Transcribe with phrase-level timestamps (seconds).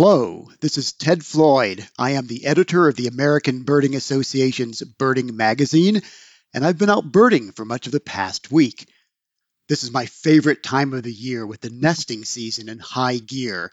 [0.00, 1.84] Hello, this is Ted Floyd.
[1.98, 6.02] I am the editor of the American Birding Association's Birding Magazine,
[6.54, 8.88] and I've been out birding for much of the past week.
[9.68, 13.72] This is my favorite time of the year with the nesting season in high gear.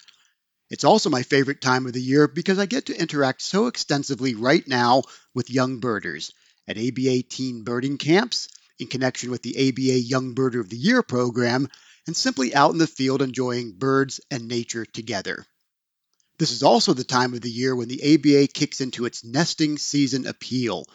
[0.72, 4.34] It's also my favorite time of the year because I get to interact so extensively
[4.34, 5.04] right now
[5.36, 6.34] with young birders
[6.68, 8.48] at ABA teen birding camps,
[8.80, 11.68] in connection with the ABA Young Birder of the Year program,
[12.08, 15.46] and simply out in the field enjoying birds and nature together.
[16.38, 19.78] This is also the time of the year when the ABA kicks into its nesting
[19.78, 20.86] season appeal,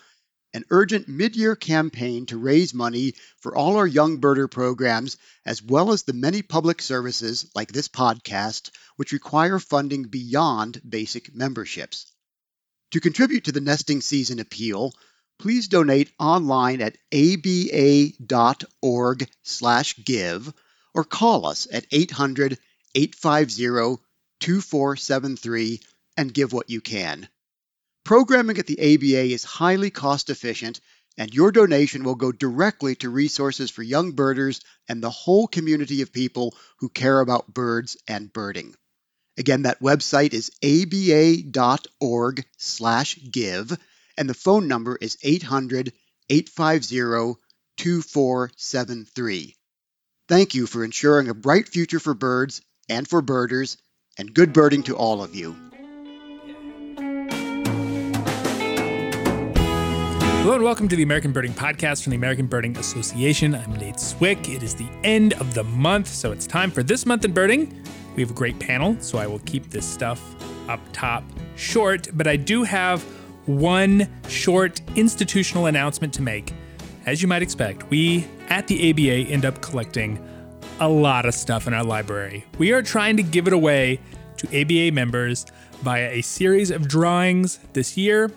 [0.53, 5.63] an urgent mid year campaign to raise money for all our young birder programs, as
[5.63, 12.13] well as the many public services like this podcast, which require funding beyond basic memberships.
[12.91, 14.93] To contribute to the nesting season appeal,
[15.39, 18.13] please donate online at aba.org/give
[20.93, 22.59] or call us at 800
[22.95, 24.03] 850
[24.41, 25.81] 2473
[26.17, 27.29] and give what you can.
[28.05, 30.81] Programming at the ABA is highly cost efficient,
[31.17, 36.03] and your donation will go directly to resources for young birders and the whole community
[36.03, 38.75] of people who care about birds and birding.
[39.37, 41.53] Again, that website is aba.org/give
[44.17, 45.93] and the phone number is 800
[46.29, 47.41] 850
[47.77, 49.57] 2473.
[50.29, 53.77] Thank you for ensuring a bright future for birds and for birders
[54.21, 55.57] and good birding to all of you.
[60.43, 63.55] Hello and welcome to the American Birding Podcast from the American Birding Association.
[63.55, 64.49] I'm Nate Swick.
[64.49, 67.83] It is the end of the month, so it's time for this month in birding.
[68.15, 70.21] We have a great panel, so I will keep this stuff
[70.69, 71.25] up top
[71.57, 73.03] short, but I do have
[73.47, 76.53] one short institutional announcement to make.
[77.07, 80.23] As you might expect, we at the ABA end up collecting
[80.81, 82.45] a lot of stuff in our library.
[82.59, 84.01] We are trying to give it away
[84.39, 85.45] to ABA members
[85.83, 88.31] via a series of drawings this year.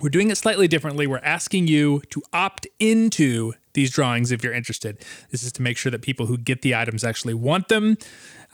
[0.00, 1.06] We're doing it slightly differently.
[1.08, 5.04] We're asking you to opt into these drawings if you're interested.
[5.30, 7.98] This is to make sure that people who get the items actually want them.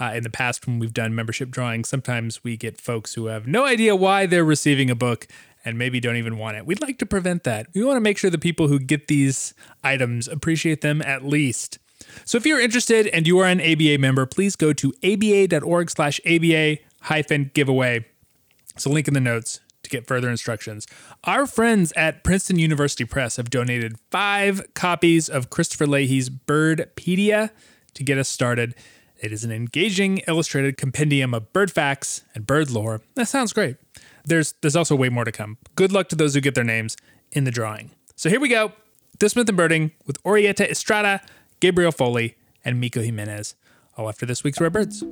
[0.00, 3.46] Uh, in the past, when we've done membership drawings, sometimes we get folks who have
[3.46, 5.26] no idea why they're receiving a book
[5.62, 6.64] and maybe don't even want it.
[6.64, 7.66] We'd like to prevent that.
[7.74, 9.52] We want to make sure the people who get these
[9.84, 11.78] items appreciate them at least.
[12.24, 16.20] So if you're interested and you are an ABA member, please go to aba.org slash
[16.26, 18.06] ABA hyphen giveaway.
[18.74, 20.86] It's a link in the notes to get further instructions.
[21.24, 27.50] Our friends at Princeton University Press have donated five copies of Christopher Leahy's Birdpedia
[27.94, 28.74] to get us started.
[29.18, 33.02] It is an engaging illustrated compendium of bird facts and bird lore.
[33.14, 33.76] That sounds great.
[34.24, 35.58] There's there's also way more to come.
[35.76, 36.96] Good luck to those who get their names
[37.32, 37.90] in the drawing.
[38.16, 38.72] So here we go.
[39.18, 41.20] This Month in Birding with Orietta Estrada,
[41.60, 43.54] Gabriel Foley, and Miko Jimenez.
[43.96, 45.04] All after this week's Rare Birds.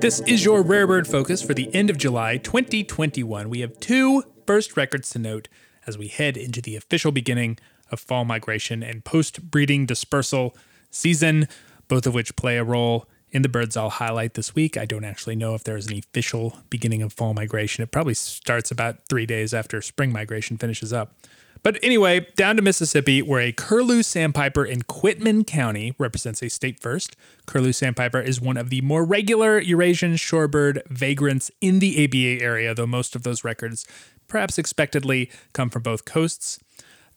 [0.00, 3.48] This is your Rare Bird focus for the end of July 2021.
[3.48, 5.48] We have two first records to note
[5.86, 7.58] as we head into the official beginning
[7.90, 10.56] of fall migration and post breeding dispersal
[10.90, 11.48] season
[11.88, 14.76] both of which play a role in the birds I'll highlight this week.
[14.76, 17.82] I don't actually know if there's an official beginning of fall migration.
[17.82, 21.14] It probably starts about three days after spring migration finishes up.
[21.62, 26.80] But anyway, down to Mississippi, where a curlew sandpiper in Quitman County represents a state
[26.80, 27.16] first.
[27.46, 32.74] Curlew sandpiper is one of the more regular Eurasian shorebird vagrants in the ABA area,
[32.74, 33.86] though most of those records,
[34.28, 36.60] perhaps expectedly, come from both coasts.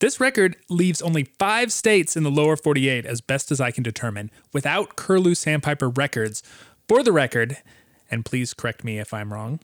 [0.02, 3.84] This record leaves only five states in the lower 48, as best as I can
[3.84, 6.42] determine, without Curlew Sandpiper records.
[6.88, 7.58] For the record,
[8.10, 9.60] and please correct me if I'm wrong,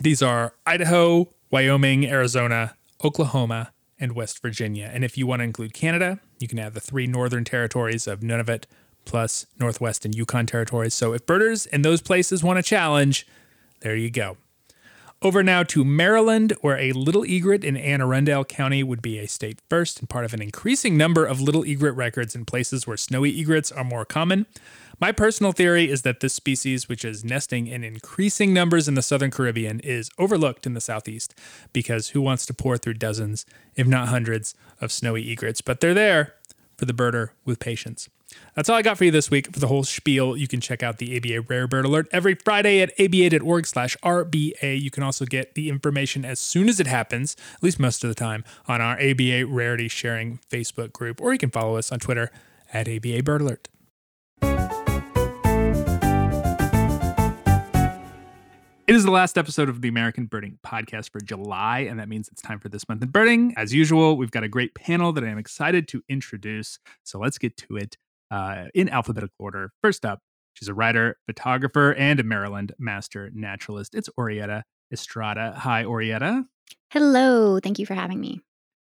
[0.00, 4.92] these are Idaho, Wyoming, Arizona, Oklahoma, and West Virginia.
[4.94, 8.20] And if you want to include Canada, you can add the three northern territories of
[8.20, 8.62] Nunavut
[9.06, 10.94] plus Northwest and Yukon territories.
[10.94, 13.26] So if birders in those places want a challenge,
[13.80, 14.36] there you go.
[15.20, 19.26] Over now to Maryland, where a little egret in Anne Arundel County would be a
[19.26, 22.96] state first and part of an increasing number of little egret records in places where
[22.96, 24.46] snowy egrets are more common.
[25.00, 29.02] My personal theory is that this species, which is nesting in increasing numbers in the
[29.02, 31.34] southern Caribbean, is overlooked in the southeast
[31.72, 33.44] because who wants to pore through dozens,
[33.74, 35.60] if not hundreds, of snowy egrets?
[35.60, 36.34] But they're there
[36.76, 38.08] for the birder with patience.
[38.54, 39.52] That's all I got for you this week.
[39.52, 42.80] For the whole spiel, you can check out the ABA Rare Bird Alert every Friday
[42.80, 44.80] at aba.org slash RBA.
[44.80, 48.08] You can also get the information as soon as it happens, at least most of
[48.08, 52.00] the time, on our ABA Rarity Sharing Facebook group, or you can follow us on
[52.00, 52.30] Twitter
[52.72, 53.68] at ABA Bird Alert.
[58.88, 62.26] It is the last episode of the American Birding Podcast for July, and that means
[62.28, 63.52] it's time for this month in birding.
[63.54, 66.78] As usual, we've got a great panel that I am excited to introduce.
[67.04, 67.98] So let's get to it
[68.30, 69.72] uh, in alphabetical order.
[69.82, 70.20] First up,
[70.54, 73.94] she's a writer, photographer, and a Maryland master naturalist.
[73.94, 75.54] It's Orietta Estrada.
[75.58, 76.44] Hi, Orietta.
[76.90, 77.60] Hello.
[77.60, 78.40] Thank you for having me.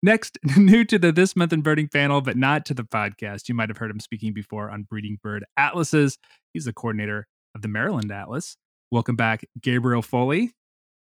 [0.03, 3.49] Next, new to the This Month in Birding panel, but not to the podcast.
[3.49, 6.19] You might have heard him speaking before on Breeding Bird Atlases.
[6.53, 8.57] He's the coordinator of the Maryland Atlas.
[8.91, 10.53] Welcome back, Gabriel Foley.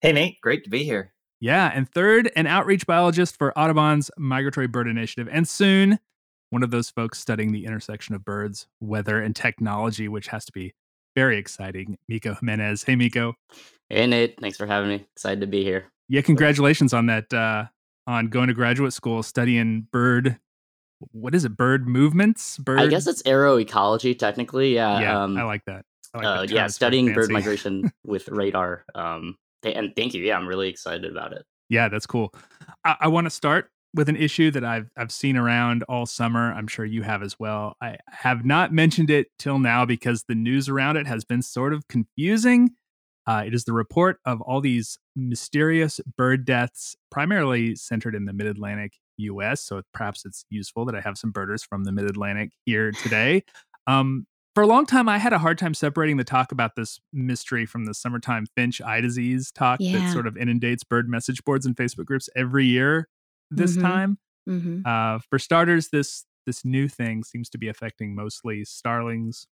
[0.01, 0.39] Hey, Nate.
[0.41, 1.13] Great to be here.
[1.39, 1.71] Yeah.
[1.73, 5.27] And third, an outreach biologist for Audubon's Migratory Bird Initiative.
[5.31, 5.99] And soon,
[6.53, 10.51] one of those folks studying the intersection of birds, weather, and technology, which has to
[10.51, 10.71] be
[11.15, 11.97] very exciting.
[12.07, 12.83] Miko Jimenez.
[12.83, 13.33] Hey, Miko.
[13.89, 14.39] Hey, Nate.
[14.39, 15.05] Thanks for having me.
[15.15, 15.85] Excited to be here.
[16.09, 17.33] Yeah, congratulations on that.
[17.33, 17.65] Uh,
[18.05, 20.37] on going to graduate school studying bird.
[21.11, 21.57] What is it?
[21.57, 22.59] Bird movements.
[22.59, 22.81] Bird.
[22.81, 24.75] I guess it's aeroecology, technically.
[24.75, 24.99] Yeah.
[24.99, 25.85] Yeah, um, I like that.
[26.13, 28.85] I like uh, yeah, studying bird migration with radar.
[28.93, 30.21] Um, and thank you.
[30.21, 31.45] Yeah, I'm really excited about it.
[31.69, 32.31] Yeah, that's cool.
[32.85, 36.53] I, I want to start with an issue that I've I've seen around all summer.
[36.53, 37.75] I'm sure you have as well.
[37.81, 41.73] I have not mentioned it till now because the news around it has been sort
[41.73, 42.71] of confusing.
[43.25, 48.33] Uh, it is the report of all these mysterious bird deaths, primarily centered in the
[48.33, 49.61] Mid Atlantic U.S.
[49.61, 53.43] So perhaps it's useful that I have some birders from the Mid Atlantic here today.
[53.87, 54.25] Um,
[54.55, 57.65] for a long time, I had a hard time separating the talk about this mystery
[57.65, 59.99] from the summertime finch eye disease talk yeah.
[59.99, 63.07] that sort of inundates bird message boards and Facebook groups every year.
[63.51, 63.81] This mm-hmm.
[63.81, 64.17] time,
[64.49, 64.81] mm-hmm.
[64.85, 69.47] Uh, for starters, this this new thing seems to be affecting mostly starlings,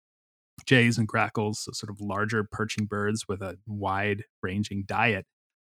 [0.67, 5.27] jays, and grackles, so sort of larger perching birds with a wide ranging diet.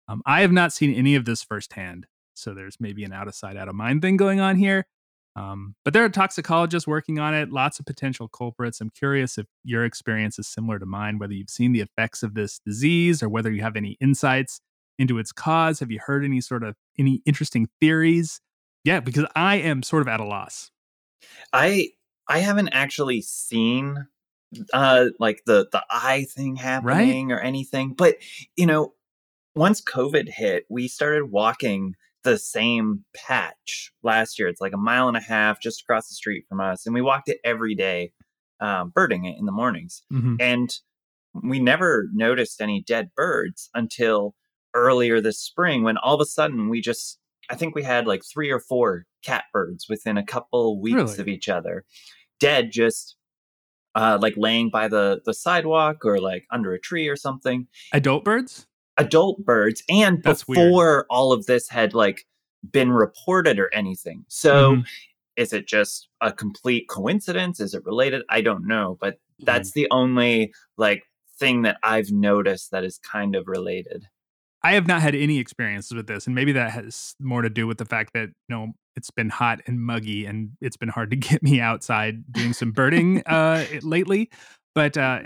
[0.09, 3.35] Um, I have not seen any of this firsthand, so there's maybe an out of
[3.35, 4.87] sight, out of mind thing going on here.
[5.35, 8.81] Um, but there are toxicologists working on it, lots of potential culprits.
[8.81, 12.35] I'm curious if your experience is similar to mine, whether you've seen the effects of
[12.35, 14.61] this disease or whether you have any insights
[14.99, 15.81] into its cause.
[15.81, 18.41] Have you heard any sort of any interesting theories?
[18.85, 20.71] Yeah, because I am sort of at a loss.
[21.53, 21.91] I
[22.29, 24.07] I haven't actually seen
[24.73, 27.37] uh like the the eye thing happening right?
[27.37, 28.17] or anything, but
[28.57, 28.95] you know,
[29.55, 34.49] once COVID hit, we started walking the same patch last year.
[34.49, 37.03] It's like a mile and a half just across the street from us, and we
[37.03, 38.13] walked it every day,
[38.61, 40.03] um, birding it in the mornings.
[40.13, 40.37] Mm-hmm.
[40.41, 40.71] And
[41.43, 44.35] we never noticed any dead birds until
[44.77, 47.19] earlier this spring, when all of a sudden we just,
[47.51, 51.19] I think we had like three or four catbirds within a couple weeks really?
[51.19, 51.85] of each other,
[52.39, 53.17] dead just.
[53.99, 57.67] Uh, like laying by the the sidewalk or like under a tree or something.
[57.95, 58.67] Adult birds?
[58.97, 61.07] adult birds and That's before weird.
[61.11, 62.27] all of this had like
[62.69, 64.25] been reported or anything.
[64.29, 64.83] So mm-hmm.
[65.37, 67.61] is it just a complete coincidence?
[67.61, 68.23] Is it related?
[68.29, 69.81] I don't know, but that's mm-hmm.
[69.81, 71.03] the only like
[71.39, 74.05] thing that I've noticed that is kind of related.
[74.63, 77.67] I have not had any experiences with this, and maybe that has more to do
[77.67, 81.11] with the fact that you know it's been hot and muggy, and it's been hard
[81.11, 84.31] to get me outside doing some birding uh, lately.
[84.75, 85.21] But uh,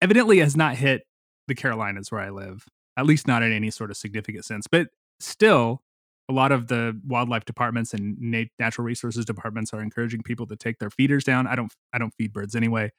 [0.00, 1.02] evidently, has not hit
[1.46, 2.66] the Carolinas where I live
[2.98, 4.66] at least not in any sort of significant sense.
[4.66, 4.88] But
[5.20, 5.82] still,
[6.28, 10.56] a lot of the wildlife departments and nat- natural resources departments are encouraging people to
[10.56, 11.46] take their feeders down.
[11.46, 12.90] I don't, I don't feed birds anyway,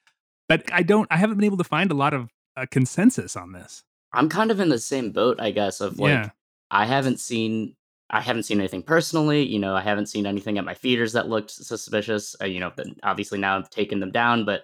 [0.47, 3.51] but I don't, I haven't been able to find a lot of a consensus on
[3.51, 3.83] this.
[4.13, 5.81] I'm kind of in the same boat, I guess.
[5.81, 6.29] Of like, yeah.
[6.71, 7.75] I haven't seen,
[8.09, 9.45] I haven't seen anything personally.
[9.45, 12.35] You know, I haven't seen anything at my feeders that looked suspicious.
[12.41, 14.63] Uh, you know, but obviously now I've taken them down, but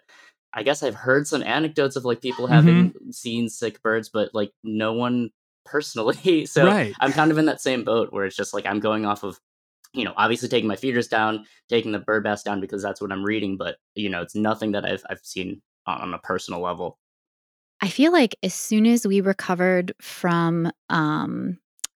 [0.54, 3.12] I guess I've heard some anecdotes of like people having mm-hmm.
[3.12, 5.30] seen sick birds, but like no one
[5.66, 6.46] personally.
[6.46, 6.94] so right.
[7.00, 9.40] I'm kind of in that same boat where it's just like I'm going off of,
[9.94, 13.12] you know, obviously taking my feeders down, taking the bird baths down because that's what
[13.12, 16.98] I'm reading, but you know, it's nothing that I've I've seen on a personal level.
[17.86, 21.60] I feel like as soon as we recovered from um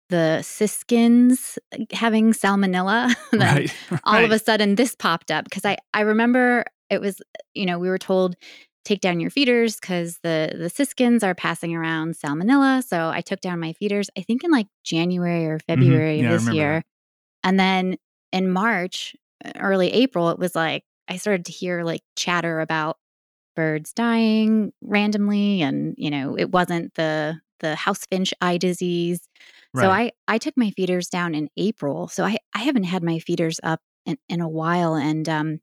[0.10, 1.60] the siskins
[1.92, 3.76] having salmonella, then right.
[4.04, 4.24] all right.
[4.24, 7.22] of a sudden this popped up because I I remember it was
[7.54, 8.36] you know we were told
[8.84, 13.42] take down your feeders because the the siskins are passing around salmonella so i took
[13.42, 15.66] down my feeders i think in like january or mm-hmm.
[15.82, 16.28] february mm-hmm.
[16.28, 17.50] yeah, of this year that.
[17.50, 17.98] and then
[18.32, 22.98] in march uh, early april it was like i started to hear like chatter about
[23.56, 29.22] birds dying randomly and you know it wasn't the the house finch eye disease
[29.74, 29.84] right.
[29.84, 33.20] so i i took my feeders down in april so i i haven't had my
[33.20, 35.60] feeders up in, in a while and um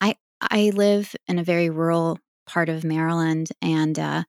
[0.00, 4.24] I I live in a very rural part of Maryland, and uh,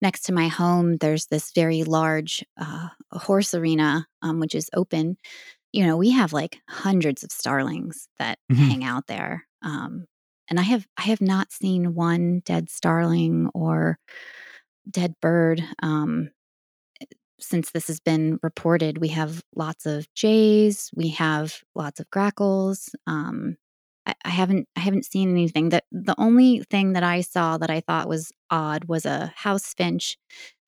[0.00, 5.16] next to my home, there's this very large uh, horse arena, um, which is open.
[5.72, 8.62] You know, we have like hundreds of starlings that mm-hmm.
[8.62, 10.06] hang out there, um,
[10.48, 13.98] and I have I have not seen one dead starling or
[14.90, 15.62] dead bird.
[15.82, 16.30] Um,
[17.40, 22.90] since this has been reported, we have lots of jays, we have lots of grackles,
[23.06, 23.56] um,
[24.06, 25.70] I, I haven't I haven't seen anything.
[25.70, 29.74] That the only thing that I saw that I thought was odd was a house
[29.74, 30.18] finch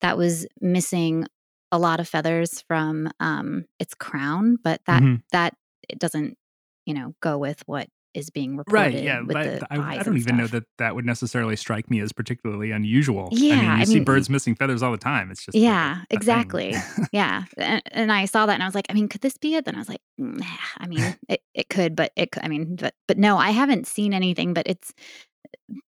[0.01, 1.25] that was missing
[1.71, 5.15] a lot of feathers from um, its crown, but that mm-hmm.
[5.31, 5.55] that
[5.89, 6.37] it doesn't
[6.85, 8.73] you know go with what is being reported.
[8.73, 9.03] Right.
[9.03, 9.21] Yeah.
[9.69, 10.37] I, I, don't even stuff.
[10.37, 13.27] know that that would necessarily strike me as particularly unusual.
[13.31, 13.53] Yeah.
[13.53, 15.29] I mean, you I see mean, birds missing feathers all the time.
[15.31, 16.75] It's just yeah, like a, a exactly.
[17.11, 17.43] yeah.
[17.57, 19.65] And, and, I saw that and I was like, I mean, could this be it?
[19.65, 20.45] Then I was like, nah,
[20.77, 22.43] I mean, it, it could, but it, could.
[22.43, 24.53] I mean, but but no, I haven't seen anything.
[24.53, 24.93] But it's,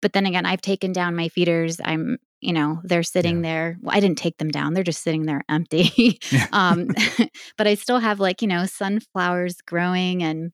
[0.00, 1.78] but then again, I've taken down my feeders.
[1.84, 3.42] I'm, you know, they're sitting yeah.
[3.42, 3.78] there.
[3.82, 4.72] Well, I didn't take them down.
[4.72, 6.18] They're just sitting there empty.
[6.52, 6.88] um,
[7.58, 10.52] but I still have like you know sunflowers growing and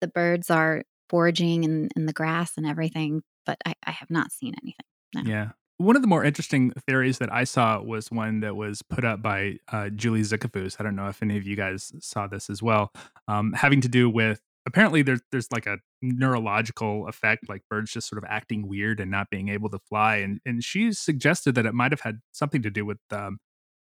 [0.00, 4.32] the birds are foraging in, in the grass and everything, but I, I have not
[4.32, 4.86] seen anything.
[5.14, 5.22] No.
[5.22, 5.50] Yeah.
[5.78, 9.22] One of the more interesting theories that I saw was one that was put up
[9.22, 10.76] by uh, Julie Zickefoose.
[10.78, 12.92] I don't know if any of you guys saw this as well,
[13.28, 18.08] um, having to do with apparently there's there's like a neurological effect, like birds just
[18.08, 20.16] sort of acting weird and not being able to fly.
[20.16, 23.38] And and she suggested that it might have had something to do with um,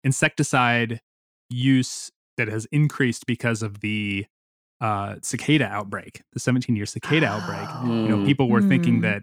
[0.02, 1.00] insecticide
[1.50, 4.26] use that has increased because of the
[4.82, 7.36] uh, cicada outbreak, the 17 year cicada oh.
[7.36, 8.68] outbreak, you know, people were mm.
[8.68, 9.22] thinking that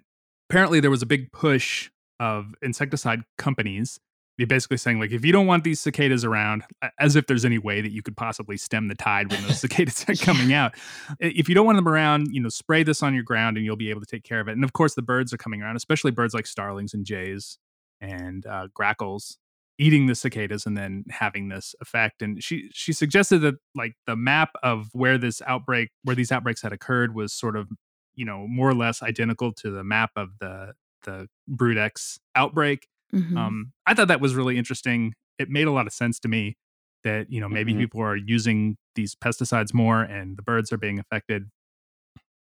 [0.50, 4.00] apparently there was a big push of insecticide companies
[4.38, 6.64] Be basically saying like if you don't want these cicadas around
[7.00, 10.06] as if there's any way that you could possibly stem the tide when those cicadas
[10.08, 10.74] are coming out
[11.20, 13.78] if you don't want them around you know spray this on your ground and you'll
[13.78, 15.76] be able to take care of it and of course the birds are coming around
[15.78, 17.58] especially birds like starlings and jays
[18.02, 19.38] and uh, grackles
[19.80, 24.16] eating the cicadas and then having this effect and she she suggested that like the
[24.16, 27.70] map of where this outbreak where these outbreaks had occurred was sort of
[28.14, 30.74] you know more or less identical to the map of the
[31.06, 33.38] the brood x outbreak mm-hmm.
[33.38, 36.58] um i thought that was really interesting it made a lot of sense to me
[37.06, 37.82] that you know maybe mm-hmm.
[37.82, 41.50] people are using these pesticides more and the birds are being affected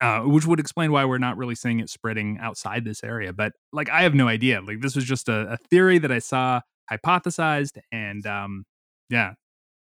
[0.00, 3.32] uh, which would explain why we're not really seeing it spreading outside this area.
[3.32, 4.60] But like, I have no idea.
[4.60, 8.64] Like, this was just a, a theory that I saw hypothesized and um
[9.10, 9.34] yeah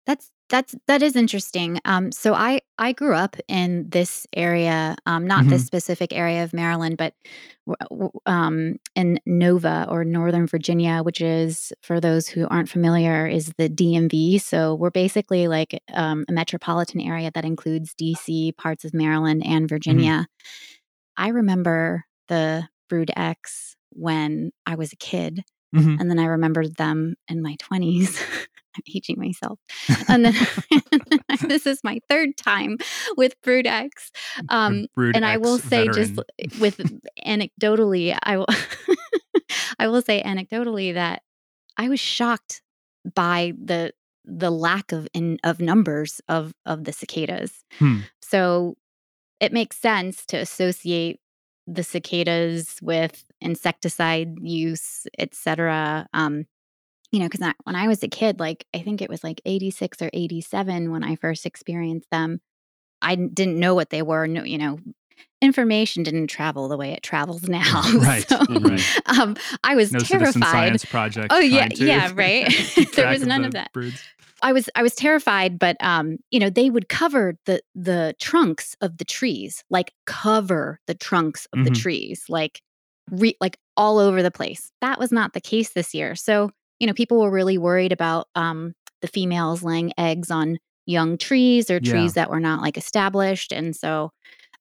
[0.06, 5.26] that's that's that is interesting um so i i grew up in this area um
[5.26, 5.50] not mm-hmm.
[5.50, 7.14] this specific area of maryland but
[8.26, 13.68] um in nova or northern virginia which is for those who aren't familiar is the
[13.68, 19.42] dmv so we're basically like um, a metropolitan area that includes dc parts of maryland
[19.44, 19.75] and mm-hmm.
[19.75, 21.23] virginia mm-hmm.
[21.25, 25.44] i remember the brood x when i was a kid
[25.75, 26.00] Mm-hmm.
[26.00, 28.21] And then I remembered them in my 20s.
[28.75, 29.59] I'm aging myself.
[30.09, 30.35] And then
[31.49, 32.79] this is my third time
[33.17, 34.11] with Brood X.
[34.49, 36.17] Um, Brood and X I will say, veteran.
[36.17, 36.79] just with
[37.25, 38.47] anecdotally, I will,
[39.79, 41.23] I will say anecdotally that
[41.76, 42.62] I was shocked
[43.14, 43.93] by the
[44.25, 47.64] the lack of in of numbers of of the cicadas.
[47.79, 48.00] Hmm.
[48.21, 48.76] So
[49.41, 51.21] it makes sense to associate
[51.66, 56.07] the cicadas with insecticide use, etc.
[56.12, 56.47] Um,
[57.11, 60.00] you know, because when I was a kid, like I think it was like 86
[60.02, 62.40] or 87 when I first experienced them.
[63.00, 64.26] I didn't know what they were.
[64.26, 64.78] No, you know,
[65.40, 67.83] information didn't travel the way it travels now.
[67.97, 68.25] right.
[68.28, 69.00] So, right.
[69.19, 70.45] Um, I was no terrified.
[70.45, 71.28] Science project.
[71.31, 72.49] Oh yeah, yeah, right.
[72.95, 73.73] there was none of, of that.
[73.73, 74.00] Broods.
[74.42, 78.76] I was I was terrified, but um, you know, they would cover the the trunks
[78.80, 81.64] of the trees, like cover the trunks of mm-hmm.
[81.64, 82.61] the trees, like
[83.11, 84.72] re- like all over the place.
[84.80, 86.14] That was not the case this year.
[86.16, 91.16] So, you know, people were really worried about um the females laying eggs on young
[91.16, 92.22] trees or trees yeah.
[92.22, 93.52] that were not like established.
[93.52, 94.11] And so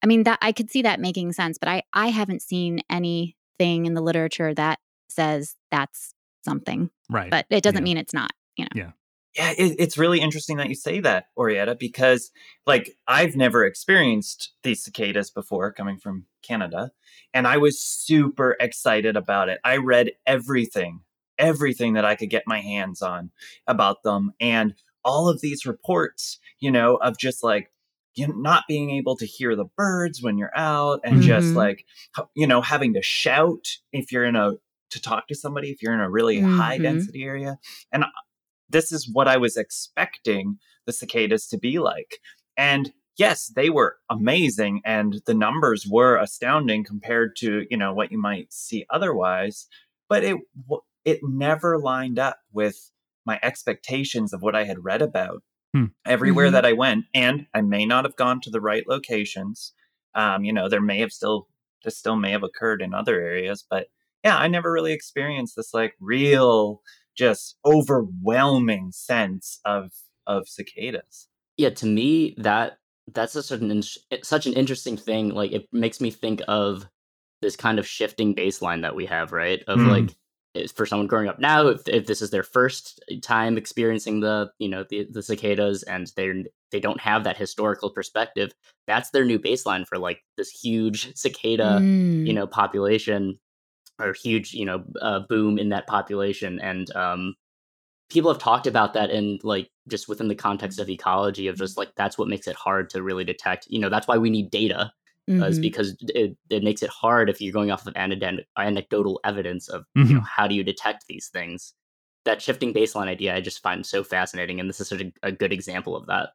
[0.03, 3.85] I mean that I could see that making sense, but I I haven't seen anything
[3.85, 6.13] in the literature that says that's
[6.45, 6.91] something.
[7.09, 7.31] Right.
[7.31, 7.83] But it doesn't yeah.
[7.83, 8.69] mean it's not, you know.
[8.75, 8.91] Yeah
[9.35, 12.31] yeah, it, it's really interesting that you say that, Orietta, because
[12.65, 16.91] like I've never experienced these cicadas before coming from Canada,
[17.33, 19.59] and I was super excited about it.
[19.63, 21.01] I read everything,
[21.37, 23.31] everything that I could get my hands on
[23.67, 24.73] about them, and
[25.03, 27.71] all of these reports, you know, of just like
[28.15, 31.27] you know, not being able to hear the birds when you're out, and mm-hmm.
[31.27, 31.85] just like
[32.35, 34.55] you know having to shout if you're in a
[34.89, 36.57] to talk to somebody if you're in a really mm-hmm.
[36.57, 37.57] high density area,
[37.93, 38.03] and
[38.71, 42.19] this is what I was expecting the cicadas to be like.
[42.57, 48.11] And yes, they were amazing and the numbers were astounding compared to, you know, what
[48.11, 49.67] you might see otherwise,
[50.09, 50.37] but it
[51.03, 52.91] it never lined up with
[53.25, 55.43] my expectations of what I had read about.
[55.73, 55.85] Hmm.
[56.05, 56.53] Everywhere mm-hmm.
[56.55, 59.73] that I went, and I may not have gone to the right locations.
[60.13, 61.47] Um, you know, there may have still
[61.83, 63.87] this still may have occurred in other areas, but
[64.23, 66.81] yeah, I never really experienced this like real
[67.17, 69.91] just overwhelming sense of
[70.27, 71.27] of cicadas.
[71.57, 72.77] Yeah, to me that
[73.13, 73.83] that's such an
[74.23, 75.29] such an interesting thing.
[75.29, 76.87] Like it makes me think of
[77.41, 79.63] this kind of shifting baseline that we have, right?
[79.67, 79.89] Of mm.
[79.89, 80.15] like
[80.75, 84.69] for someone growing up now, if, if this is their first time experiencing the you
[84.69, 88.51] know the, the cicadas and they they don't have that historical perspective,
[88.87, 92.25] that's their new baseline for like this huge cicada mm.
[92.25, 93.39] you know population
[94.01, 97.35] or huge you know uh, boom in that population and um
[98.11, 101.77] people have talked about that in like just within the context of ecology of just
[101.77, 104.51] like that's what makes it hard to really detect you know that's why we need
[104.51, 104.91] data
[105.29, 105.43] mm-hmm.
[105.43, 109.83] is because it, it makes it hard if you're going off of anecdotal evidence of
[109.97, 110.09] mm-hmm.
[110.09, 111.73] you know how do you detect these things
[112.25, 115.31] that shifting baseline idea i just find so fascinating and this is such a, a
[115.31, 116.29] good example of that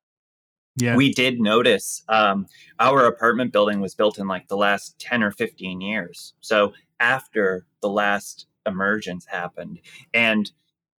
[0.76, 2.46] yeah we did notice um,
[2.80, 7.66] our apartment building was built in like the last 10 or 15 years so after
[7.80, 9.80] the last emergence happened
[10.12, 10.50] and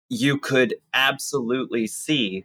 [0.08, 2.44] you could absolutely see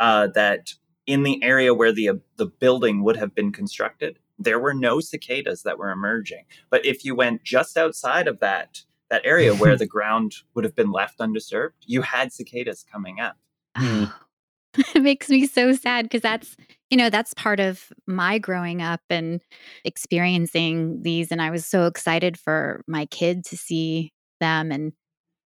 [0.00, 0.74] uh, that
[1.06, 5.00] in the area where the uh, the building would have been constructed, there were no
[5.00, 6.44] cicadas that were emerging.
[6.70, 10.74] But if you went just outside of that that area where the ground would have
[10.74, 13.36] been left undisturbed, you had cicadas coming up.
[13.76, 14.04] Hmm.
[14.94, 16.56] it makes me so sad because that's
[16.94, 19.40] you know that's part of my growing up and
[19.84, 24.92] experiencing these and i was so excited for my kid to see them and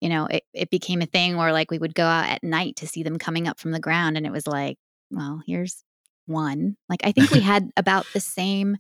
[0.03, 2.75] you know, it, it became a thing where like we would go out at night
[2.75, 4.17] to see them coming up from the ground.
[4.17, 4.77] And it was like,
[5.13, 5.85] well, here's
[6.27, 6.77] one.
[6.89, 8.77] Like, I think we had about the same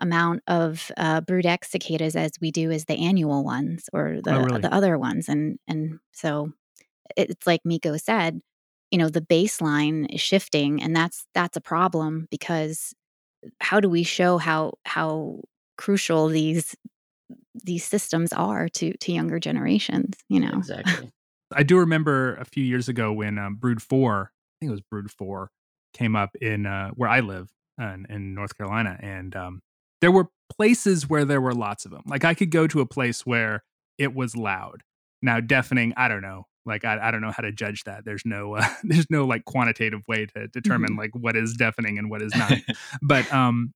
[0.00, 4.34] amount of uh, brood X cicadas as we do as the annual ones or the,
[4.34, 4.62] oh, really?
[4.62, 5.28] the other ones.
[5.28, 6.52] And, and so
[7.14, 8.40] it's like Miko said,
[8.94, 12.94] you know, the baseline is shifting and that's, that's a problem because
[13.58, 15.40] how do we show how, how
[15.76, 16.76] crucial these
[17.64, 20.56] these systems are to to younger generations you know?
[20.56, 21.10] Exactly.
[21.52, 24.80] I do remember a few years ago when um, brood 4 i think it was
[24.82, 25.50] brood 4
[25.92, 29.62] came up in uh, where i live uh, in north carolina and um,
[30.00, 32.86] there were places where there were lots of them like i could go to a
[32.86, 33.64] place where
[33.98, 34.84] it was loud.
[35.22, 38.22] Now deafening i don't know like I, I don't know how to judge that there's
[38.24, 41.00] no uh, there's no like quantitative way to determine mm-hmm.
[41.00, 42.52] like what is deafening and what is not
[43.02, 43.72] but um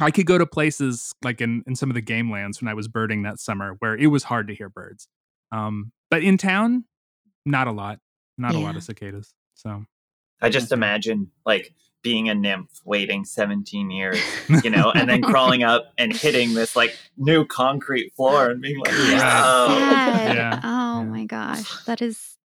[0.00, 2.74] I could go to places like in, in some of the game lands when I
[2.74, 5.06] was birding that summer where it was hard to hear birds.
[5.52, 6.84] Um, but in town,
[7.44, 7.98] not a lot,
[8.38, 8.60] not yeah.
[8.60, 9.34] a lot of cicadas.
[9.54, 9.84] So
[10.40, 14.18] I just imagine like being a nymph waiting 17 years,
[14.64, 18.78] you know, and then crawling up and hitting this like new concrete floor and being
[18.78, 19.66] like, wow.
[19.70, 20.60] Yeah.
[20.62, 21.04] Oh yeah.
[21.04, 21.84] my gosh.
[21.84, 22.36] That is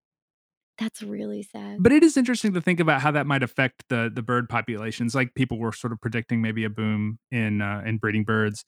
[0.78, 1.78] that's really sad.
[1.80, 5.16] But it is interesting to think about how that might affect the the bird populations.
[5.16, 8.66] Like people were sort of predicting maybe a boom in uh, in breeding birds,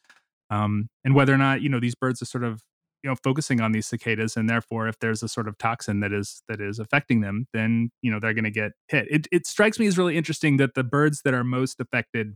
[0.50, 2.62] um, and whether or not you know these birds are sort of
[3.04, 6.14] you know focusing on these cicadas, and therefore if there's a sort of toxin that
[6.14, 9.08] is that is affecting them, then you know they're going to get hit.
[9.10, 12.36] It it strikes me as really interesting that the birds that are most affected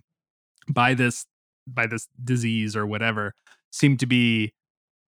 [0.70, 1.26] by this
[1.68, 3.34] by this disease or whatever
[3.72, 4.54] seem to be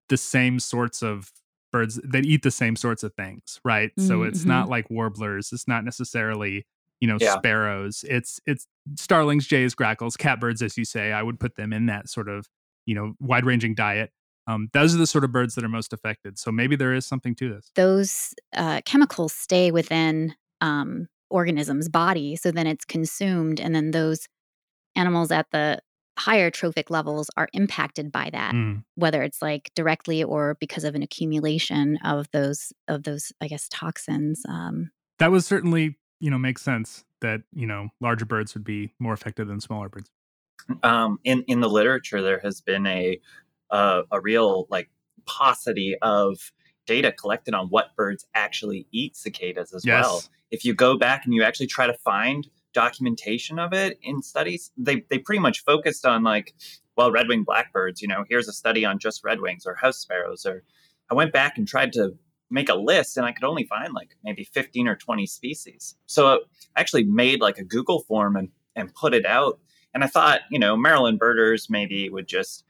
[0.09, 1.31] the same sorts of
[1.71, 3.91] birds that eat the same sorts of things, right?
[3.91, 4.07] Mm-hmm.
[4.07, 4.71] So it's not mm-hmm.
[4.71, 5.51] like warblers.
[5.51, 6.65] It's not necessarily
[7.01, 7.37] you know yeah.
[7.37, 8.05] sparrows.
[8.07, 11.11] It's it's starlings, jays, grackles, catbirds, as you say.
[11.11, 12.47] I would put them in that sort of
[12.85, 14.11] you know wide ranging diet.
[14.47, 16.38] Um, those are the sort of birds that are most affected.
[16.38, 17.71] So maybe there is something to this.
[17.75, 24.27] Those uh, chemicals stay within um, organisms' body, so then it's consumed, and then those
[24.95, 25.79] animals at the
[26.17, 28.84] higher trophic levels are impacted by that mm.
[28.95, 33.67] whether it's like directly or because of an accumulation of those of those i guess
[33.69, 38.63] toxins um that would certainly you know make sense that you know larger birds would
[38.63, 40.12] be more affected than smaller birds
[40.84, 43.19] um in in the literature there has been a
[43.73, 44.89] uh, a real like
[45.25, 46.53] paucity of
[46.86, 50.05] data collected on what birds actually eat cicadas as yes.
[50.05, 54.21] well if you go back and you actually try to find documentation of it in
[54.21, 56.53] studies, they they pretty much focused on like,
[56.95, 58.03] well, red winged blackbirds.
[58.03, 60.45] You know, here's a study on just red wings or house sparrows.
[60.45, 60.63] Or
[61.09, 62.15] I went back and tried to
[62.51, 65.95] make a list, and I could only find like maybe 15 or 20 species.
[66.05, 66.27] So
[66.75, 69.59] I actually made like a Google form and and put it out.
[69.95, 72.63] And I thought, you know, Maryland birders maybe would just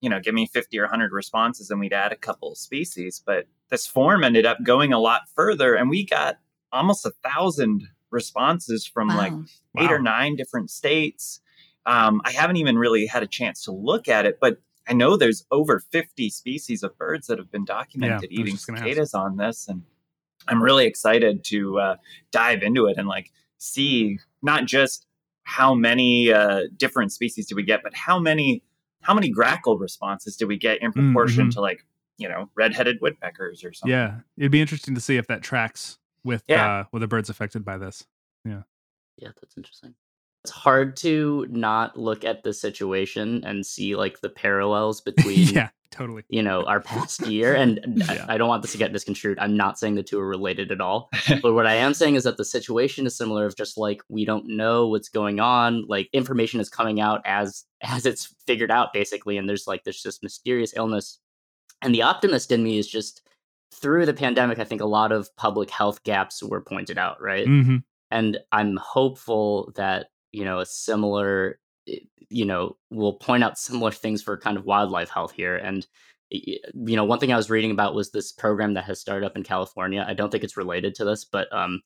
[0.00, 3.22] you know, give me 50 or 100 responses and we'd add a couple species.
[3.24, 6.38] But this form ended up going a lot further and we got
[6.72, 9.16] almost a thousand responses from wow.
[9.16, 9.32] like
[9.78, 9.96] eight wow.
[9.96, 11.40] or nine different states.
[11.86, 14.58] Um, I haven't even really had a chance to look at it, but
[14.88, 19.14] I know there's over 50 species of birds that have been documented yeah, eating cicadas
[19.14, 19.68] on this.
[19.68, 19.82] And
[20.46, 21.96] I'm really excited to uh,
[22.30, 25.06] dive into it and like see not just
[25.42, 28.62] how many uh, different species do we get, but how many
[29.00, 31.50] how many grackle responses do we get in proportion mm-hmm.
[31.50, 31.84] to like
[32.18, 33.92] you know red-headed woodpeckers or something.
[33.92, 36.80] Yeah, it'd be interesting to see if that tracks with yeah.
[36.80, 38.04] uh with the birds affected by this.
[38.44, 38.62] Yeah.
[39.16, 39.94] Yeah, that's interesting.
[40.44, 45.70] It's hard to not look at the situation and see like the parallels between yeah
[45.90, 48.26] totally you know our past year and yeah.
[48.28, 50.70] I, I, don't want this to get misconstrued i'm not saying the two are related
[50.70, 51.08] at all
[51.42, 54.24] but what i am saying is that the situation is similar of just like we
[54.24, 58.92] don't know what's going on like information is coming out as as it's figured out
[58.92, 61.18] basically and there's like there's this mysterious illness
[61.80, 63.22] and the optimist in me is just
[63.72, 67.46] through the pandemic i think a lot of public health gaps were pointed out right
[67.46, 67.76] mm-hmm.
[68.10, 71.96] and i'm hopeful that you know a similar eh,
[72.28, 75.86] you know will point out similar things for kind of wildlife health here and
[76.30, 79.36] you know one thing i was reading about was this program that has started up
[79.36, 80.04] in california.
[80.06, 81.80] I don't think it's related to this but um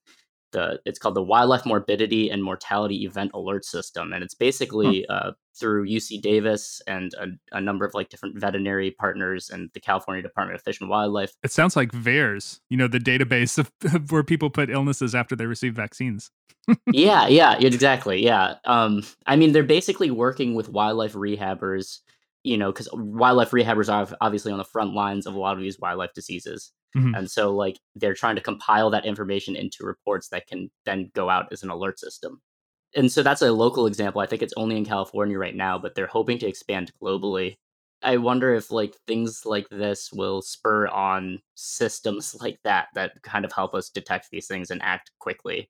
[0.52, 5.14] the it's called the Wildlife Morbidity and Mortality Event Alert System, and it's basically huh.
[5.14, 9.80] uh, through UC Davis and a, a, number of like different veterinary partners and the
[9.80, 11.32] California Department of Fish and Wildlife.
[11.42, 15.36] It sounds like VAERS, you know, the database of, of where people put illnesses after
[15.36, 16.30] they receive vaccines.
[16.92, 18.24] yeah, yeah, exactly.
[18.24, 21.98] Yeah, um, I mean, they're basically working with wildlife rehabbers
[22.44, 25.62] you know, because wildlife rehabbers are obviously on the front lines of a lot of
[25.62, 26.72] these wildlife diseases.
[26.96, 27.14] Mm-hmm.
[27.14, 31.30] And so, like, they're trying to compile that information into reports that can then go
[31.30, 32.40] out as an alert system.
[32.94, 34.20] And so that's a local example.
[34.20, 37.56] I think it's only in California right now, but they're hoping to expand globally.
[38.02, 43.44] I wonder if like things like this will spur on systems like that that kind
[43.44, 45.68] of help us detect these things and act quickly.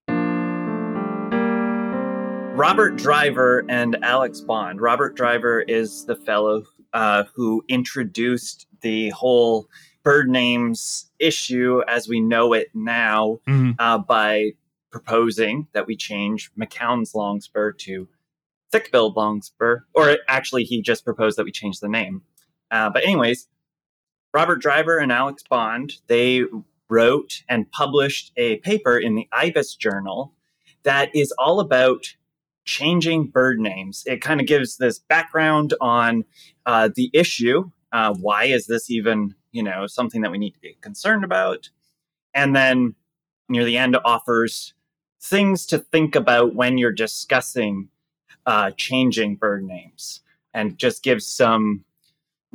[2.55, 4.81] Robert Driver and Alex Bond.
[4.81, 9.69] Robert Driver is the fellow uh, who introduced the whole
[10.03, 13.73] bird names issue as we know it now mm-hmm.
[13.79, 14.53] uh, by
[14.91, 18.09] proposing that we change McCown's longspur to
[18.71, 22.23] thick-billed longspur, or actually, he just proposed that we change the name.
[22.71, 23.49] Uh, but anyways,
[24.35, 26.45] Robert Driver and Alex Bond they
[26.89, 30.35] wrote and published a paper in the IBIS journal
[30.83, 32.15] that is all about
[32.65, 34.05] changing bird names.
[34.07, 36.25] It kind of gives this background on
[36.67, 37.71] uh, the issue.
[37.93, 41.71] Uh, why is this even you know something that we need to be concerned about.
[42.35, 42.95] And then
[43.49, 44.75] near the end offers
[45.21, 47.89] things to think about when you're discussing
[48.47, 50.21] uh, changing bird names
[50.53, 51.85] and just gives some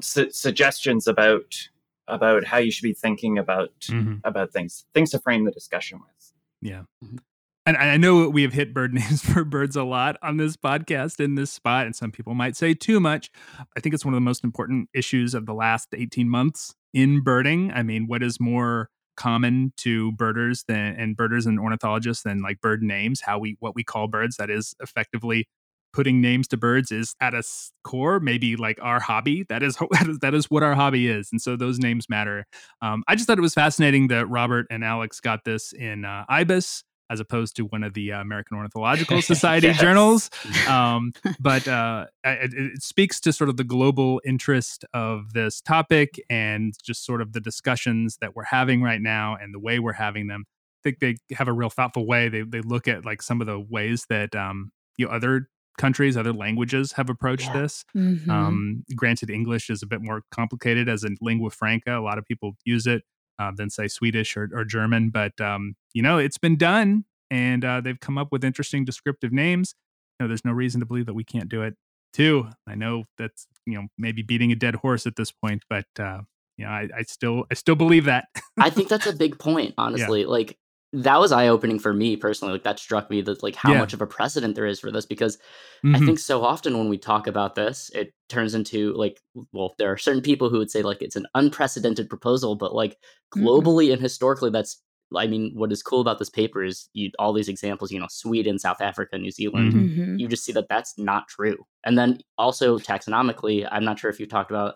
[0.01, 1.69] su- suggestions about
[2.09, 4.15] about how you should be thinking about mm-hmm.
[4.23, 6.33] about things things to frame the discussion with.
[6.61, 6.83] Yeah.
[7.03, 7.17] Mm-hmm.
[7.65, 11.19] And I know we have hit bird names for birds a lot on this podcast
[11.19, 13.29] in this spot, and some people might say too much.
[13.75, 17.21] I think it's one of the most important issues of the last 18 months in
[17.21, 17.71] birding.
[17.71, 22.61] I mean, what is more common to birders than and birders and ornithologists than like
[22.61, 25.47] bird names, how we what we call birds, that is effectively
[25.93, 27.41] putting names to birds is at a
[27.83, 29.77] core maybe like our hobby that is
[30.21, 32.45] that is what our hobby is and so those names matter
[32.81, 36.23] um, i just thought it was fascinating that robert and alex got this in uh,
[36.29, 39.79] ibis as opposed to one of the uh, American Ornithological Society yes.
[39.79, 40.29] journals.
[40.67, 46.19] Um, but uh, it, it, speaks to sort of the global interest of this topic
[46.29, 49.93] and just sort of the discussions that we're having right now and the way we're
[49.93, 50.45] having them.
[50.47, 52.29] I think they have a real thoughtful way.
[52.29, 56.17] They they look at like some of the ways that um, you know other countries,
[56.17, 57.61] other languages have approached yeah.
[57.61, 57.85] this.
[57.95, 58.29] Mm-hmm.
[58.29, 61.97] Um, granted, English is a bit more complicated as a lingua franca.
[61.97, 63.03] A lot of people use it
[63.39, 65.09] uh, than say Swedish or, or German.
[65.09, 69.31] But um, you know, it's been done, and uh, they've come up with interesting descriptive
[69.31, 69.75] names.
[70.19, 71.75] You know, there's no reason to believe that we can't do it
[72.13, 72.49] too.
[72.67, 76.21] I know that's you know maybe beating a dead horse at this point, but uh,
[76.57, 78.25] you know, I, I still I still believe that.
[78.59, 80.21] I think that's a big point, honestly.
[80.21, 80.27] Yeah.
[80.27, 80.57] Like
[80.93, 82.53] that was eye opening for me personally.
[82.53, 83.79] Like that struck me that like how yeah.
[83.79, 85.37] much of a precedent there is for this because
[85.83, 85.95] mm-hmm.
[85.95, 89.21] I think so often when we talk about this, it turns into like
[89.51, 92.91] well, there are certain people who would say like it's an unprecedented proposal, but like
[92.91, 93.45] mm-hmm.
[93.45, 93.93] globally mm-hmm.
[93.93, 94.81] and historically, that's
[95.15, 98.07] I mean, what is cool about this paper is you, all these examples, you know,
[98.09, 100.01] Sweden, South Africa, New Zealand, mm-hmm.
[100.01, 100.19] mm-hmm.
[100.19, 101.57] you just see that that's not true.
[101.85, 104.75] And then also taxonomically, I'm not sure if you talked about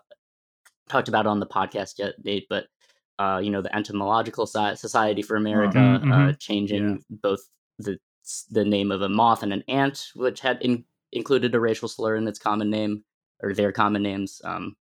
[0.88, 2.66] talked about on the podcast yet, Nate, but
[3.22, 6.30] uh, you know, the Entomological Society for America, mm-hmm, uh, mm-hmm.
[6.38, 7.16] changing yeah.
[7.22, 7.40] both
[7.78, 7.98] the
[8.50, 12.16] the name of a moth and an ant, which had in, included a racial slur
[12.16, 13.04] in its common name
[13.42, 14.40] or their common names.
[14.44, 14.76] Um,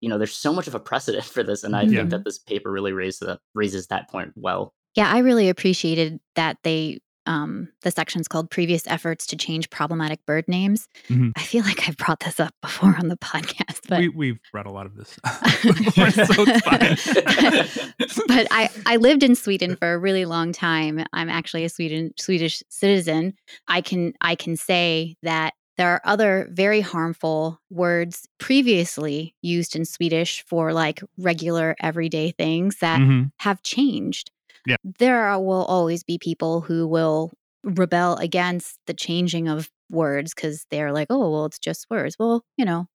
[0.00, 1.98] you know, there's so much of a precedent for this, and I yeah.
[1.98, 4.74] think that this paper really raises that raises that point well.
[4.96, 10.24] Yeah, I really appreciated that they um, the section's called Previous Efforts to Change Problematic
[10.26, 10.88] Bird Names.
[11.08, 11.30] Mm-hmm.
[11.36, 14.66] I feel like I've brought this up before on the podcast, but we, have read
[14.66, 15.18] a lot of this.
[15.62, 16.26] before, so
[18.26, 21.04] but I, I lived in Sweden for a really long time.
[21.12, 23.34] I'm actually a Sweden Swedish citizen.
[23.68, 29.84] I can I can say that there are other very harmful words previously used in
[29.84, 33.24] Swedish for like regular everyday things that mm-hmm.
[33.38, 34.30] have changed.
[34.66, 34.76] Yeah.
[34.98, 40.92] There will always be people who will rebel against the changing of words because they're
[40.92, 42.16] like, oh, well, it's just words.
[42.18, 42.86] Well, you know,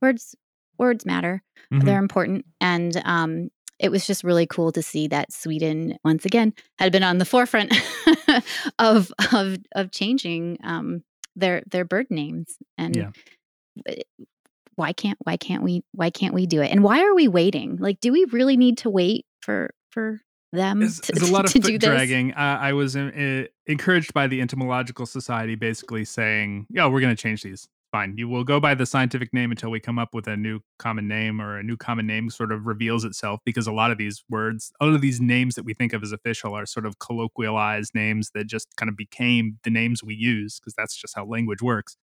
[0.00, 0.34] words
[0.78, 1.42] words matter.
[1.72, 1.86] Mm-hmm.
[1.86, 2.46] They're important.
[2.60, 7.02] And um, it was just really cool to see that Sweden once again had been
[7.02, 7.74] on the forefront
[8.78, 11.02] of of of changing um,
[11.36, 12.56] their their bird names.
[12.78, 13.10] And yeah.
[14.76, 16.70] why can't why can't we why can't we do it?
[16.70, 17.76] And why are we waiting?
[17.76, 20.20] Like, do we really need to wait for for
[20.54, 22.32] them it's, to, it's a lot of foot dragging.
[22.32, 27.20] Uh, I was uh, encouraged by the Entomological Society basically saying, "Yeah, we're going to
[27.20, 27.68] change these.
[27.92, 30.58] Fine, you will go by the scientific name until we come up with a new
[30.80, 33.98] common name or a new common name sort of reveals itself." Because a lot of
[33.98, 36.86] these words, a lot of these names that we think of as official, are sort
[36.86, 41.14] of colloquialized names that just kind of became the names we use because that's just
[41.14, 41.96] how language works.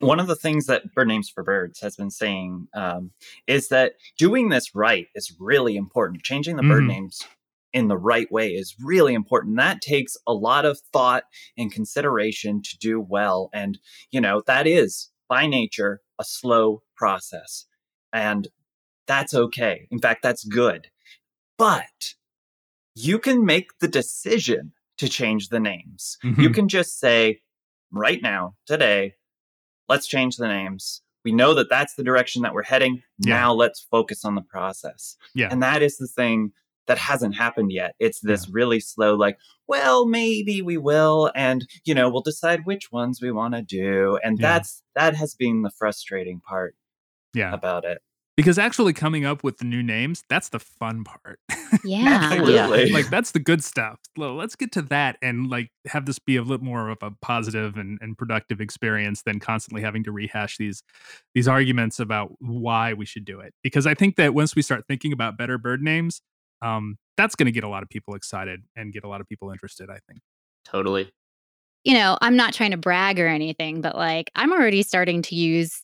[0.00, 3.12] One of the things that Bird Names for Birds has been saying um,
[3.46, 6.22] is that doing this right is really important.
[6.22, 6.68] Changing the mm.
[6.68, 7.22] bird names
[7.76, 9.58] in the right way is really important.
[9.58, 11.24] That takes a lot of thought
[11.58, 13.50] and consideration to do well.
[13.52, 13.78] And,
[14.10, 17.66] you know, that is by nature a slow process.
[18.14, 18.48] And
[19.06, 19.88] that's okay.
[19.90, 20.86] In fact, that's good.
[21.58, 22.14] But
[22.94, 26.16] you can make the decision to change the names.
[26.24, 26.40] Mm-hmm.
[26.40, 27.40] You can just say,
[27.92, 29.16] right now, today,
[29.86, 31.02] let's change the names.
[31.26, 33.02] We know that that's the direction that we're heading.
[33.18, 33.34] Yeah.
[33.34, 35.16] Now let's focus on the process.
[35.34, 35.48] Yeah.
[35.50, 36.52] And that is the thing
[36.86, 37.94] that hasn't happened yet.
[37.98, 38.52] It's this yeah.
[38.52, 43.32] really slow, like, well, maybe we will, and you know, we'll decide which ones we
[43.32, 44.18] want to do.
[44.22, 44.58] And yeah.
[44.58, 46.74] that's that has been the frustrating part
[47.34, 47.52] yeah.
[47.52, 47.98] about it.
[48.36, 51.40] Because actually coming up with the new names, that's the fun part.
[51.84, 52.30] Yeah.
[52.32, 52.90] Absolutely.
[52.90, 53.98] like that's the good stuff.
[54.16, 57.76] Let's get to that and like have this be a little more of a positive
[57.76, 60.84] and, and productive experience than constantly having to rehash these
[61.34, 63.52] these arguments about why we should do it.
[63.64, 66.22] Because I think that once we start thinking about better bird names,
[66.62, 69.28] um, that's going to get a lot of people excited and get a lot of
[69.28, 70.20] people interested, I think.
[70.64, 71.10] Totally.
[71.84, 75.34] You know, I'm not trying to brag or anything, but like I'm already starting to
[75.34, 75.82] use,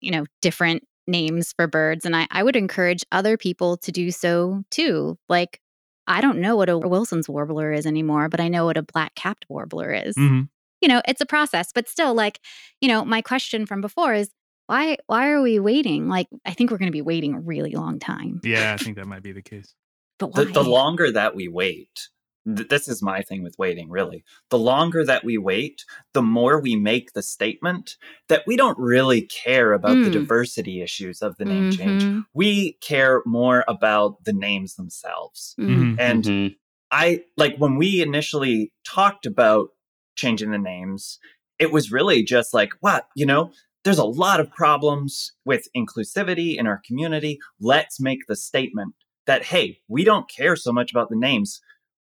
[0.00, 2.04] you know, different names for birds.
[2.04, 5.18] And I, I would encourage other people to do so too.
[5.28, 5.60] Like,
[6.06, 9.14] I don't know what a Wilson's warbler is anymore, but I know what a black
[9.14, 10.14] capped warbler is.
[10.16, 10.42] Mm-hmm.
[10.80, 12.40] You know, it's a process, but still, like,
[12.80, 14.30] you know, my question from before is
[14.68, 16.08] why why are we waiting?
[16.08, 18.40] Like, I think we're going to be waiting a really long time.
[18.44, 19.74] Yeah, I think that might be the case.
[20.18, 20.44] But why?
[20.44, 22.08] The, the longer that we wait,
[22.44, 24.24] th- this is my thing with waiting, really.
[24.50, 27.96] The longer that we wait, the more we make the statement
[28.28, 30.04] that we don't really care about mm.
[30.04, 31.98] the diversity issues of the name mm-hmm.
[31.98, 32.24] change.
[32.34, 35.54] We care more about the names themselves.
[35.58, 35.98] Mm-hmm.
[35.98, 36.54] And mm-hmm.
[36.90, 39.70] I like when we initially talked about
[40.14, 41.18] changing the names,
[41.58, 43.52] it was really just like, what, you know,
[43.88, 47.38] there's a lot of problems with inclusivity in our community.
[47.58, 48.92] Let's make the statement
[49.24, 51.62] that, hey, we don't care so much about the names.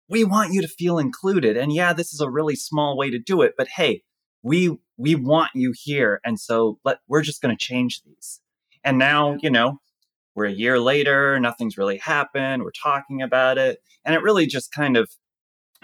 [0.10, 1.56] We want you to feel included.
[1.56, 4.04] And yeah, this is a really small way to do it, but hey,
[4.44, 6.20] we we want you here.
[6.26, 8.42] And so let we're just gonna change these.
[8.84, 9.80] And now, you know,
[10.36, 12.64] we're a year later, nothing's really happened.
[12.64, 13.80] We're talking about it.
[14.04, 15.10] And it really just kind of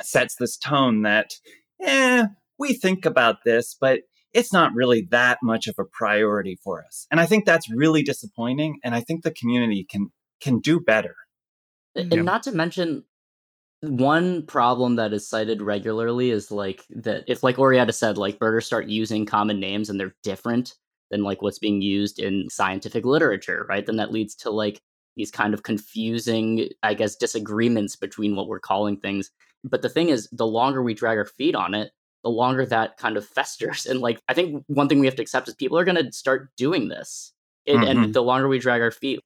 [0.01, 1.35] sets this tone that,
[1.81, 2.25] eh,
[2.57, 4.01] we think about this, but
[4.35, 7.07] it's not really that much of a priority for us.
[7.09, 8.79] And I think that's really disappointing.
[8.83, 11.15] And I think the community can can do better.
[11.97, 12.11] Mm-hmm.
[12.11, 12.21] And yeah.
[12.21, 13.05] not to mention,
[13.81, 18.65] one problem that is cited regularly is like that if like Orietta said, like birders
[18.65, 20.75] start using common names and they're different
[21.11, 23.85] than like what's being used in scientific literature, right?
[23.85, 24.81] Then that leads to like
[25.15, 29.31] these kind of confusing, I guess, disagreements between what we're calling things.
[29.63, 31.91] But the thing is, the longer we drag our feet on it,
[32.25, 33.85] the longer that kind of festers.
[33.85, 36.11] And like, I think one thing we have to accept is people are going to
[36.11, 37.31] start doing this.
[37.67, 38.03] And, mm-hmm.
[38.03, 39.19] and the longer we drag our feet,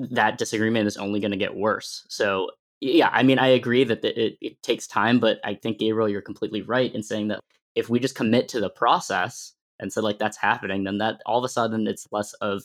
[0.00, 2.04] that disagreement is only going to get worse.
[2.08, 6.08] So, yeah, I mean, I agree that it, it takes time, but I think, Gabriel,
[6.08, 7.38] you're completely right in saying that
[7.76, 11.38] if we just commit to the process and said, like, that's happening, then that all
[11.38, 12.64] of a sudden it's less of,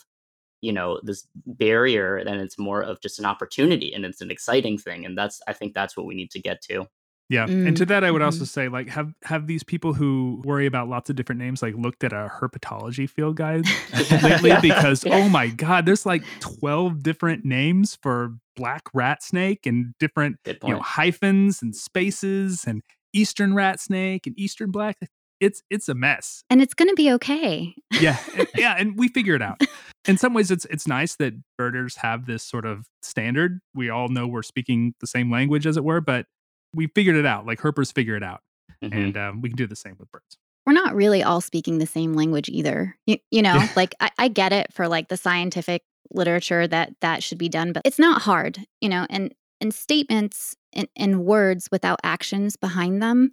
[0.62, 4.80] you know, this barrier and it's more of just an opportunity and it's an exciting
[4.80, 5.06] thing.
[5.06, 6.88] And that's, I think that's what we need to get to.
[7.30, 7.48] Yeah.
[7.48, 7.68] Mm.
[7.68, 8.46] And to that I would also mm-hmm.
[8.46, 12.04] say like have have these people who worry about lots of different names like looked
[12.04, 13.66] at a herpetology field guide
[14.24, 14.62] lately yeah.
[14.62, 15.16] because yeah.
[15.16, 20.58] oh my god, there's like 12 different names for black rat snake and different you
[20.64, 22.82] know hyphens and spaces and
[23.14, 24.98] eastern rat snake and eastern black
[25.40, 26.44] it's it's a mess.
[26.50, 27.76] And it's going to be okay.
[28.00, 28.18] yeah.
[28.56, 29.62] yeah, and we figure it out.
[30.08, 33.60] In some ways it's it's nice that birders have this sort of standard.
[33.74, 36.28] We all know we're speaking the same language as it were, but
[36.76, 37.46] we figured it out.
[37.46, 38.42] Like herpers figure it out,
[38.84, 38.98] mm-hmm.
[38.98, 40.38] and um, we can do the same with birds.
[40.66, 42.98] We're not really all speaking the same language either.
[43.06, 47.24] You, you know, like I, I get it for like the scientific literature that that
[47.24, 48.60] should be done, but it's not hard.
[48.82, 53.32] You know, and and statements and, and words without actions behind them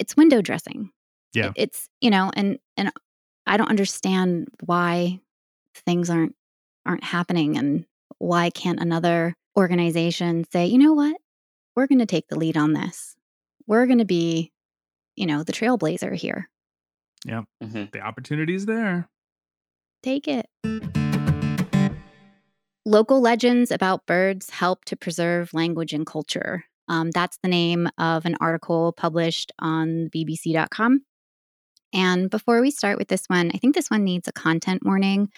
[0.00, 0.90] it's window dressing.
[1.34, 1.48] Yeah.
[1.48, 2.90] It, it's, you know, and and
[3.46, 5.20] I don't understand why
[5.86, 6.34] things aren't
[6.84, 7.84] aren't happening and
[8.18, 11.16] why can't another organization say, "You know what?
[11.80, 13.16] We're going to take the lead on this.
[13.66, 14.52] We're going to be,
[15.16, 16.50] you know, the trailblazer here."
[17.24, 17.44] Yeah.
[17.64, 17.84] Mm-hmm.
[17.90, 19.08] The opportunity is there.
[20.02, 20.46] Take it.
[22.84, 26.64] Local legends about birds help to preserve language and culture.
[26.88, 31.00] Um, that's the name of an article published on BBC.com.
[31.94, 35.30] And before we start with this one, I think this one needs a content warning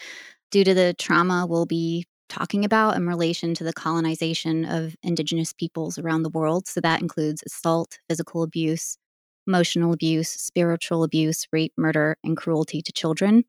[0.50, 5.52] due to the trauma we'll be talking about in relation to the colonization of Indigenous
[5.52, 6.66] peoples around the world.
[6.66, 8.96] So that includes assault, physical abuse,
[9.46, 13.44] emotional abuse, spiritual abuse, rape, murder, and cruelty to children,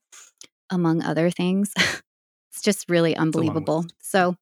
[0.70, 1.74] among other things.
[1.78, 3.86] it's just really unbelievable.
[4.00, 4.36] So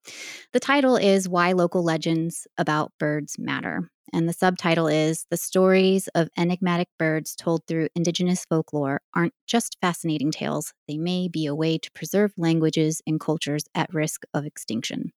[0.54, 3.90] the title is Why Local Legends About Birds Matter.
[4.14, 9.78] And the subtitle is The Stories of Enigmatic Birds Told Through Indigenous Folklore Aren't Just
[9.82, 14.46] Fascinating Tales, they may be a way to preserve languages and cultures at risk of
[14.46, 15.12] extinction.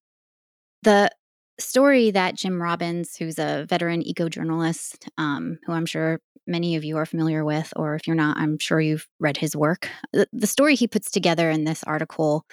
[0.83, 1.11] The
[1.59, 6.85] story that Jim Robbins, who's a veteran eco journalist, um, who I'm sure many of
[6.85, 9.88] you are familiar with, or if you're not, I'm sure you've read his work.
[10.12, 12.44] The, the story he puts together in this article,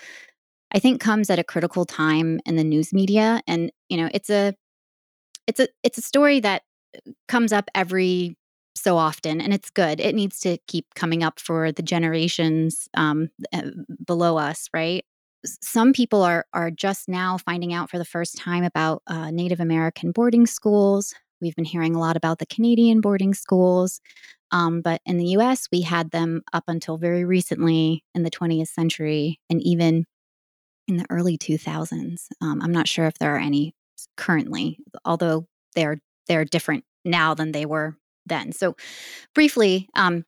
[0.73, 4.30] I think, comes at a critical time in the news media, and you know, it's
[4.30, 4.54] a
[5.47, 6.63] it's a it's a story that
[6.95, 8.38] uh, comes up every
[8.75, 9.99] so often and it's good.
[9.99, 13.63] It needs to keep coming up for the generations um, uh,
[14.06, 15.04] below us right?
[15.45, 19.60] Some people are are just now finding out for the first time about uh, native
[19.60, 21.13] american boarding schools.
[21.41, 23.99] We've been hearing a lot about the canadian boarding schools
[24.51, 28.67] um, but in the us we had them up until very recently in the 20th
[28.67, 30.06] century and even
[30.88, 33.73] in the early 2000s um, i'm not sure if there are any
[34.17, 38.51] currently, although they're they're different now than they were then.
[38.51, 38.75] So,
[39.33, 40.25] briefly, um,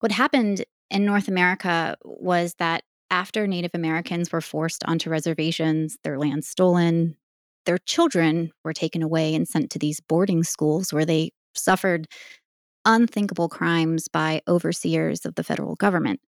[0.00, 6.18] what happened in North America was that after Native Americans were forced onto reservations, their
[6.18, 7.16] land stolen,
[7.66, 12.06] their children were taken away and sent to these boarding schools where they suffered
[12.84, 16.20] unthinkable crimes by overseers of the federal government.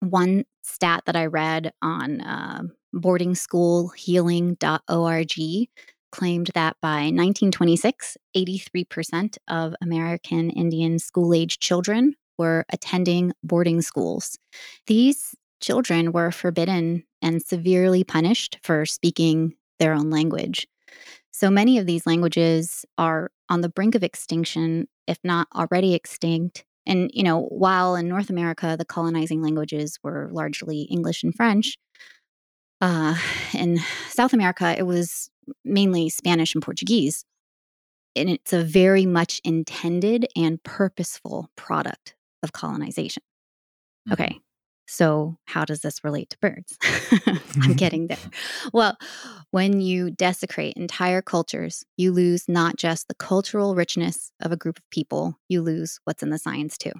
[0.00, 2.62] One stat that I read on uh,
[2.94, 5.68] boardingschoolhealing.org
[6.10, 14.38] claimed that by 1926, 83% of American Indian school age children were attending boarding schools.
[14.86, 20.66] These children were forbidden and severely punished for speaking their own language.
[21.30, 26.64] So many of these languages are on the brink of extinction, if not already extinct.
[26.86, 31.76] And, you know, while in North America, the colonizing languages were largely English and French,
[32.80, 33.14] uh,
[33.54, 35.30] in South America, it was
[35.64, 37.24] mainly Spanish and Portuguese.
[38.16, 43.22] And it's a very much intended and purposeful product of colonization.
[44.08, 44.12] Mm-hmm.
[44.12, 44.40] Okay.
[44.90, 46.78] So, how does this relate to birds?
[47.62, 48.16] I'm getting there.
[48.72, 48.96] Well,
[49.50, 54.78] when you desecrate entire cultures, you lose not just the cultural richness of a group
[54.78, 56.92] of people, you lose what's in the science too.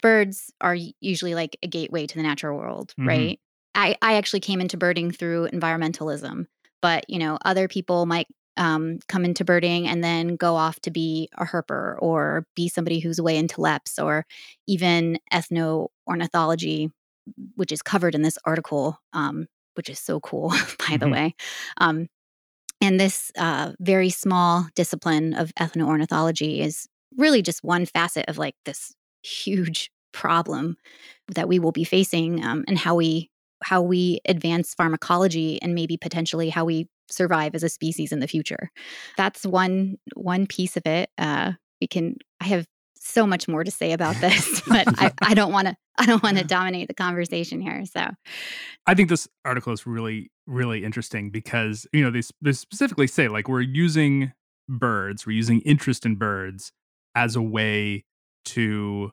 [0.00, 3.08] Birds are usually like a gateway to the natural world, mm-hmm.
[3.08, 3.40] right?
[3.74, 6.46] I, I actually came into birding through environmentalism
[6.82, 8.26] but you know other people might
[8.58, 12.98] um, come into birding and then go off to be a herper or be somebody
[12.98, 14.26] who's way into leps or
[14.66, 16.90] even ethno ornithology
[17.54, 20.98] which is covered in this article um, which is so cool by mm-hmm.
[20.98, 21.34] the way
[21.78, 22.08] um,
[22.82, 28.36] and this uh, very small discipline of ethno ornithology is really just one facet of
[28.36, 30.76] like this huge problem
[31.28, 33.30] that we will be facing um, and how we
[33.64, 38.28] how we advance pharmacology and maybe potentially how we survive as a species in the
[38.28, 38.70] future.
[39.16, 41.10] That's one one piece of it.
[41.18, 42.16] Uh, we can.
[42.40, 45.76] I have so much more to say about this, but I, I don't want to.
[45.98, 47.84] I don't want to dominate the conversation here.
[47.84, 48.06] So,
[48.86, 53.28] I think this article is really really interesting because you know they, they specifically say
[53.28, 54.32] like we're using
[54.68, 56.72] birds, we're using interest in birds
[57.14, 58.04] as a way
[58.44, 59.10] to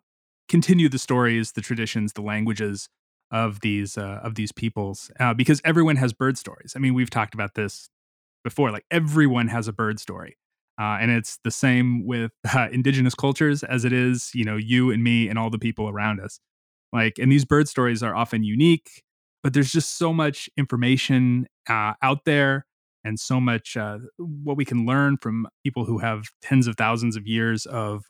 [0.47, 2.89] continue the stories, the traditions, the languages
[3.31, 6.73] of these uh, of these peoples uh, because everyone has bird stories.
[6.75, 7.89] I mean, we've talked about this
[8.43, 8.71] before.
[8.71, 10.37] Like everyone has a bird story,
[10.79, 14.91] uh, and it's the same with uh, indigenous cultures as it is, you know, you
[14.91, 16.39] and me and all the people around us.
[16.91, 19.03] Like, and these bird stories are often unique,
[19.43, 22.65] but there's just so much information uh, out there
[23.03, 27.15] and so much uh, what we can learn from people who have tens of thousands
[27.15, 28.03] of years of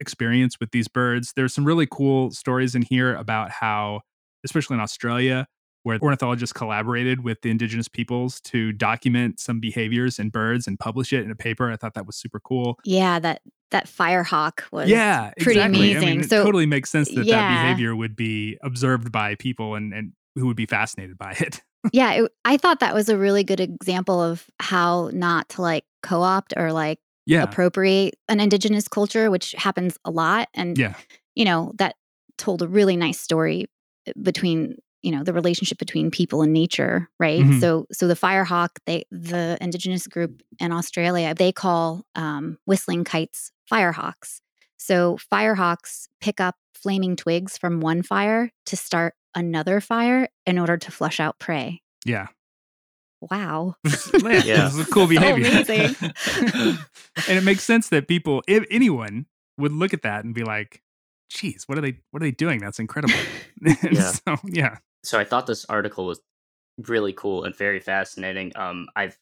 [0.00, 1.32] experience with these birds.
[1.36, 4.00] There's some really cool stories in here about how
[4.44, 5.46] especially in Australia,
[5.84, 11.12] where ornithologists collaborated with the indigenous peoples to document some behaviors in birds and publish
[11.12, 11.70] it in a paper.
[11.70, 12.78] I thought that was super cool.
[12.84, 15.92] Yeah, that that firehawk was yeah, pretty exactly.
[15.92, 16.08] amazing.
[16.08, 17.36] I mean, so, it totally makes sense that yeah.
[17.36, 21.60] that behavior would be observed by people and, and who would be fascinated by it.
[21.92, 25.84] yeah, it, I thought that was a really good example of how not to like
[26.02, 27.42] co-opt or like yeah.
[27.42, 30.48] appropriate an indigenous culture, which happens a lot.
[30.54, 30.94] And yeah,
[31.34, 31.96] you know that
[32.38, 33.66] told a really nice story
[34.20, 37.42] between you know the relationship between people and nature right?
[37.42, 37.60] Mm-hmm.
[37.60, 43.50] so so the firehawk they the indigenous group in australia they call um, whistling kites
[43.70, 44.40] firehawks.
[44.76, 50.76] So firehawks pick up flaming twigs from one fire to start another fire in order
[50.76, 51.80] to flush out prey.
[52.04, 52.28] Yeah.
[53.20, 53.76] Wow.
[54.24, 55.46] Yeah this is cool behavior.
[55.46, 55.96] amazing.
[57.28, 59.26] And it makes sense that people if anyone
[59.56, 60.82] would look at that and be like
[61.28, 62.60] geez, what are they what are they doing?
[62.60, 63.14] That's incredible.
[63.90, 64.12] yeah.
[64.12, 66.20] so yeah so I thought this article was
[66.88, 68.52] really cool and very fascinating.
[68.56, 69.16] Um, I've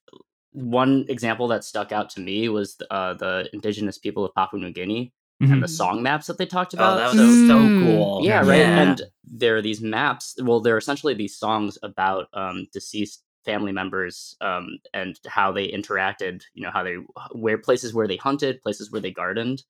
[0.53, 4.73] one example that stuck out to me was uh, the indigenous people of Papua New
[4.73, 5.53] Guinea mm-hmm.
[5.53, 6.95] and the song maps that they talked about.
[6.95, 7.83] Oh, that was so, so mm.
[7.85, 8.21] cool.
[8.23, 8.59] Yeah, right.
[8.59, 8.83] Yeah.
[8.83, 10.37] And there are these maps.
[10.43, 16.43] Well, they're essentially these songs about um, deceased family members um, and how they interacted.
[16.55, 16.97] You know, how they
[17.33, 19.63] where places where they hunted, places where they gardened.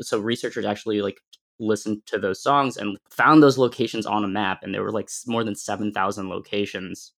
[0.00, 1.18] So researchers actually like
[1.62, 5.08] listened to those songs and found those locations on a map and there were like
[5.26, 7.12] more than 7000 locations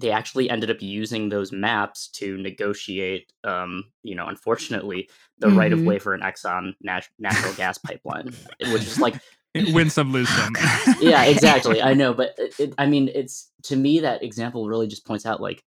[0.00, 5.58] they actually ended up using those maps to negotiate um, you know unfortunately the mm-hmm.
[5.58, 8.30] right of way for an exxon nat- natural gas pipeline
[8.72, 9.14] which is like
[9.54, 10.54] win some lose some
[11.00, 14.86] yeah exactly i know but it, it, i mean it's to me that example really
[14.86, 15.62] just points out like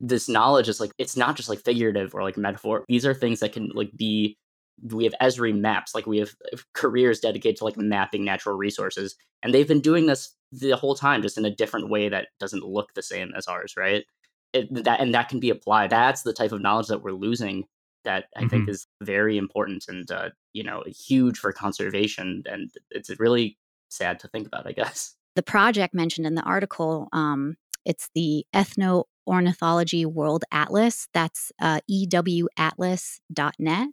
[0.00, 3.40] this knowledge is like it's not just like figurative or like metaphor these are things
[3.40, 4.36] that can like be
[4.82, 6.34] we have Esri maps, like we have
[6.74, 11.22] careers dedicated to like mapping natural resources, and they've been doing this the whole time,
[11.22, 14.04] just in a different way that doesn't look the same as ours, right?
[14.52, 15.90] It, that and that can be applied.
[15.90, 17.64] That's the type of knowledge that we're losing
[18.04, 18.48] that I mm-hmm.
[18.48, 23.58] think is very important and uh, you know huge for conservation, and it's really
[23.88, 25.14] sad to think about, I guess.
[25.36, 31.08] The project mentioned in the article, um, it's the Ethno Ornithology World Atlas.
[31.14, 33.88] That's uh, ewatlas.net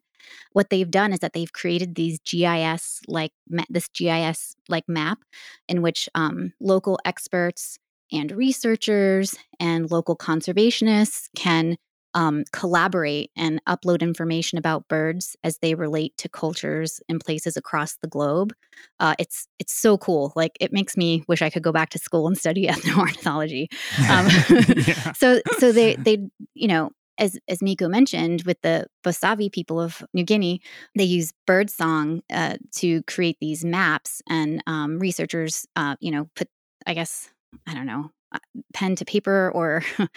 [0.54, 5.20] what they've done is that they've created these GIS like ma- this GIS like map
[5.68, 7.80] in which um, local experts
[8.12, 11.78] and researchers and local conservationists can
[12.14, 17.98] um, collaborate and upload information about birds as they relate to cultures and places across
[17.98, 18.54] the globe.
[19.00, 20.34] Uh, it's it's so cool.
[20.36, 23.68] Like it makes me wish I could go back to school and study ethnoornithology.
[24.10, 24.30] Um,
[25.16, 30.04] so so they they you know as as Mikko mentioned, with the Bosavi people of
[30.14, 30.62] New Guinea,
[30.96, 36.50] they use birdsong uh, to create these maps, and um, researchers, uh, you know, put
[36.86, 37.30] I guess
[37.68, 38.40] I don't know, uh,
[38.74, 39.84] pen to paper or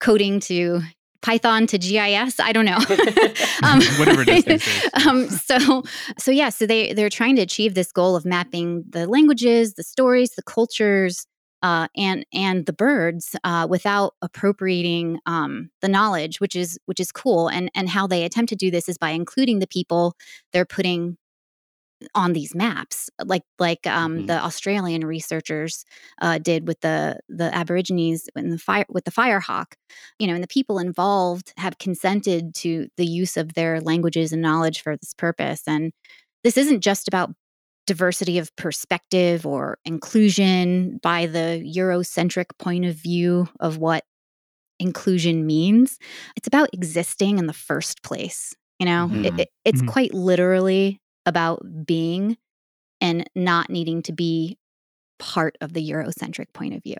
[0.00, 0.82] coding to
[1.22, 2.40] Python to GIS.
[2.40, 2.76] I don't know.
[3.62, 4.90] um, Whatever it is.
[5.06, 5.84] um, so,
[6.18, 9.84] so yeah, so they they're trying to achieve this goal of mapping the languages, the
[9.84, 11.26] stories, the cultures,
[11.62, 17.12] uh, and and the birds uh, without appropriating um, the knowledge, which is which is
[17.12, 17.48] cool.
[17.48, 20.16] And and how they attempt to do this is by including the people
[20.52, 21.16] they're putting
[22.14, 24.26] on these maps, like like um, mm-hmm.
[24.26, 25.84] the Australian researchers
[26.20, 29.74] uh, did with the the Aborigines in the fire with the firehawk.
[30.18, 34.42] You know, and the people involved have consented to the use of their languages and
[34.42, 35.62] knowledge for this purpose.
[35.66, 35.92] And
[36.44, 37.30] this isn't just about
[37.92, 44.02] diversity of perspective or inclusion by the Eurocentric point of view of what
[44.80, 45.98] inclusion means.
[46.34, 48.54] It's about existing in the first place.
[48.78, 49.26] You know, mm-hmm.
[49.26, 49.90] it, it, it's mm-hmm.
[49.90, 52.38] quite literally about being
[53.02, 54.56] and not needing to be
[55.18, 56.96] part of the Eurocentric point of view.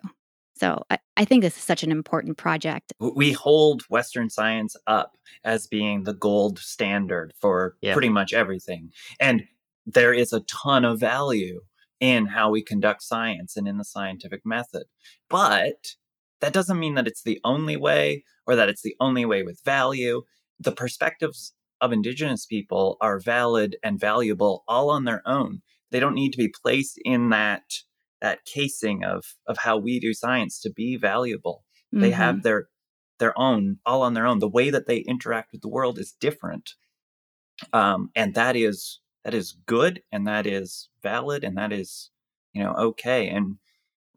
[0.57, 2.93] So I, I, think this is such an important project.
[2.99, 7.93] We hold Western science up as being the gold standard for yep.
[7.93, 8.91] pretty much everything.
[9.19, 9.43] And
[9.85, 11.61] there is a ton of value
[11.99, 14.83] in how we conduct science and in the scientific method.
[15.29, 15.95] But
[16.41, 19.61] that doesn't mean that it's the only way or that it's the only way with
[19.63, 20.23] value.
[20.59, 25.61] The perspectives of indigenous people are valid and valuable all on their own.
[25.91, 27.63] They don't need to be placed in that
[28.21, 31.63] that casing of of how we do science to be valuable.
[31.93, 32.01] Mm-hmm.
[32.01, 32.67] They have their
[33.19, 34.39] their own all on their own.
[34.39, 36.71] The way that they interact with the world is different.
[37.71, 42.11] Um, and that is that is good and that is valid and that is
[42.53, 43.57] you know okay and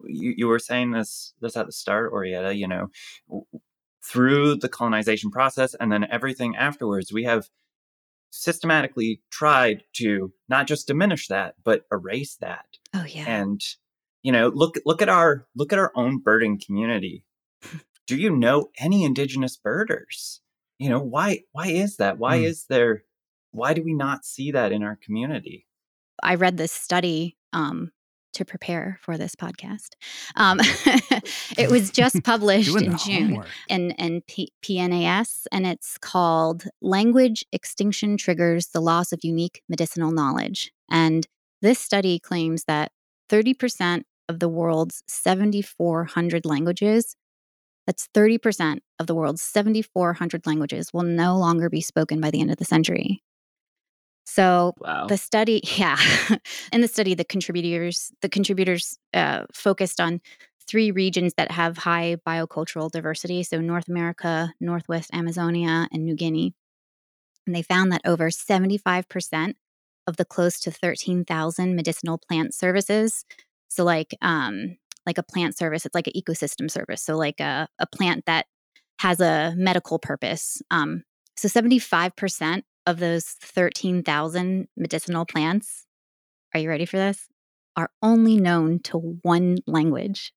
[0.05, 2.91] you, you were saying this this at the start orietta you know
[4.05, 7.49] through the colonization process and then everything afterwards we have
[8.37, 12.67] systematically tried to not just diminish that but erase that.
[12.95, 13.25] Oh yeah.
[13.27, 13.61] And
[14.23, 17.25] you know look look at our look at our own birding community.
[18.07, 20.41] Do you know any indigenous birders?
[20.79, 22.19] You know why why is that?
[22.19, 22.45] Why mm.
[22.45, 23.05] is there
[23.57, 25.67] why do we not see that in our community?
[26.23, 27.91] I read this study um,
[28.35, 29.95] to prepare for this podcast.
[30.37, 30.61] Um,
[31.59, 38.17] it was just published in June in, in P- PNAS, and it's called Language Extinction
[38.17, 40.71] Triggers the Loss of Unique Medicinal Knowledge.
[40.91, 41.27] And
[41.63, 42.93] this study claims that
[43.31, 47.17] 30% of the world's 7,400 languages,
[47.87, 52.51] that's 30% of the world's 7,400 languages, will no longer be spoken by the end
[52.51, 53.23] of the century.
[54.27, 55.07] So wow.
[55.07, 55.97] the study, yeah,
[56.73, 60.21] in the study, the contributors the contributors uh, focused on
[60.69, 63.45] three regions that have high biocultural diversity.
[63.45, 66.55] So North America, Northwest Amazonia, and New Guinea.
[67.47, 69.55] And they found that over 75%
[70.09, 73.25] of the close to 13,000 medicinal plant services,
[73.69, 77.03] so like um, like a plant service, it's like an ecosystem service.
[77.03, 78.47] So like a, a plant that
[78.99, 80.61] has a medical purpose.
[80.71, 81.05] Um,
[81.37, 85.87] so 75% of those 13,000 medicinal plants,
[86.55, 87.29] are you ready for this?
[87.77, 90.33] Are only known to one language.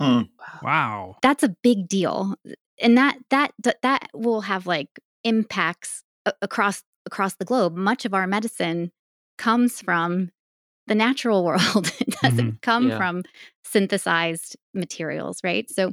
[0.00, 0.22] Hmm.
[0.62, 1.16] Wow.
[1.22, 2.34] That's a big deal.
[2.80, 4.88] And that that that will have like
[5.24, 6.02] impacts
[6.42, 7.76] across across the globe.
[7.76, 8.90] Much of our medicine
[9.38, 10.30] comes from
[10.86, 11.92] the natural world.
[12.00, 12.56] it doesn't mm-hmm.
[12.62, 12.96] come yeah.
[12.96, 13.22] from
[13.64, 15.70] synthesized materials, right?
[15.70, 15.92] So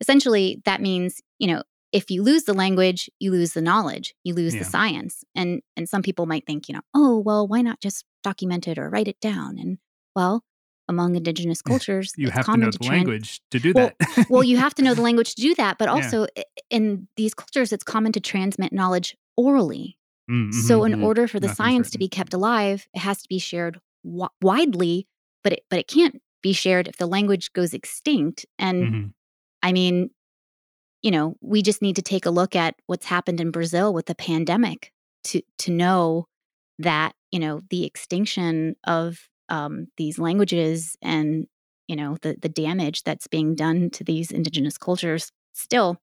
[0.00, 1.62] essentially that means, you know,
[1.96, 4.58] if you lose the language, you lose the knowledge, you lose yeah.
[4.60, 5.24] the science.
[5.34, 8.78] And and some people might think, you know, oh, well, why not just document it
[8.78, 9.58] or write it down?
[9.58, 9.78] And
[10.14, 10.44] well,
[10.88, 14.26] among indigenous cultures, you have to know the language to do well, that.
[14.28, 16.42] well, you have to know the language to do that, but also yeah.
[16.68, 19.96] in these cultures, it's common to transmit knowledge orally.
[20.30, 21.04] Mm-hmm, so, in mm-hmm.
[21.04, 21.92] order for the Nothing's science written.
[21.92, 25.06] to be kept alive, it has to be shared w- widely,
[25.42, 28.44] but it, but it can't be shared if the language goes extinct.
[28.58, 29.06] And mm-hmm.
[29.62, 30.10] I mean,
[31.06, 34.06] you know, we just need to take a look at what's happened in Brazil with
[34.06, 34.90] the pandemic
[35.22, 36.26] to to know
[36.80, 41.46] that you know the extinction of um, these languages and
[41.86, 45.96] you know the the damage that's being done to these indigenous cultures still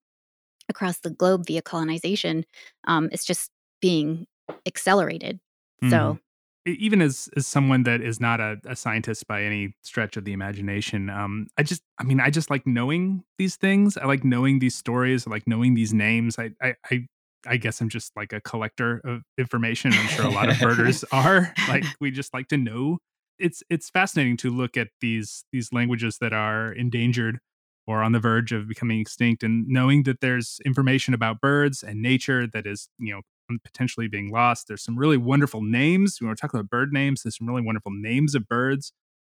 [0.69, 2.45] across the globe via colonization
[2.87, 3.51] um, it's just
[3.81, 4.25] being
[4.65, 5.37] accelerated
[5.83, 5.89] mm-hmm.
[5.89, 6.17] so
[6.65, 10.33] even as as someone that is not a, a scientist by any stretch of the
[10.33, 13.97] imagination, um, I just I mean I just like knowing these things.
[13.97, 15.27] I like knowing these stories.
[15.27, 16.37] I like knowing these names.
[16.39, 17.07] I I I,
[17.45, 19.93] I guess I'm just like a collector of information.
[19.93, 21.53] I'm sure a lot of birders are.
[21.67, 22.99] Like we just like to know.
[23.39, 27.39] It's it's fascinating to look at these these languages that are endangered
[27.85, 32.01] or on the verge of becoming extinct and knowing that there's information about birds and
[32.01, 33.21] nature that is you know
[33.63, 34.67] potentially being lost.
[34.67, 36.19] There's some really wonderful names.
[36.19, 37.23] We want talking about bird names.
[37.23, 38.93] There's some really wonderful names of birds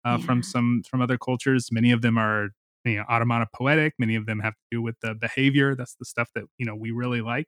[0.05, 0.25] uh, yeah.
[0.25, 1.69] from some from other cultures.
[1.71, 2.49] Many of them are
[2.85, 3.91] you know automatopoetic.
[3.97, 5.75] Many of them have to do with the behavior.
[5.75, 7.47] That's the stuff that you know we really like.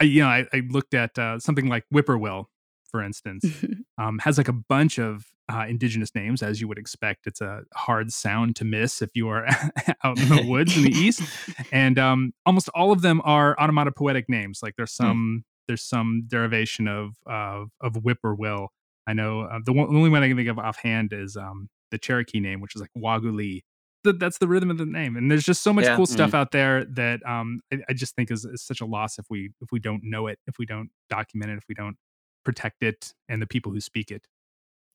[0.00, 2.48] I, you know, I, I looked at uh, something like whippoorwill,
[2.90, 3.44] for instance,
[3.98, 7.26] um, has like a bunch of uh, indigenous names, as you would expect.
[7.26, 9.46] It's a hard sound to miss if you are
[10.04, 11.22] out in the woods in the east,
[11.72, 14.60] and um, almost all of them are onomatopoetic names.
[14.62, 15.04] Like there's hmm.
[15.04, 18.68] some there's some derivation of of, of whippoorwill.
[19.06, 21.68] I know uh, the, one, the only one I can think of offhand is um,
[21.90, 23.62] the Cherokee name, which is like Waguli.
[24.02, 25.96] that's the rhythm of the name, and there's just so much yeah.
[25.96, 26.38] cool stuff mm.
[26.38, 29.50] out there that um, I, I, just think is, is such a loss if we
[29.60, 31.96] if we don't know it, if we don't document it, if we don't
[32.44, 34.26] protect it, and the people who speak it.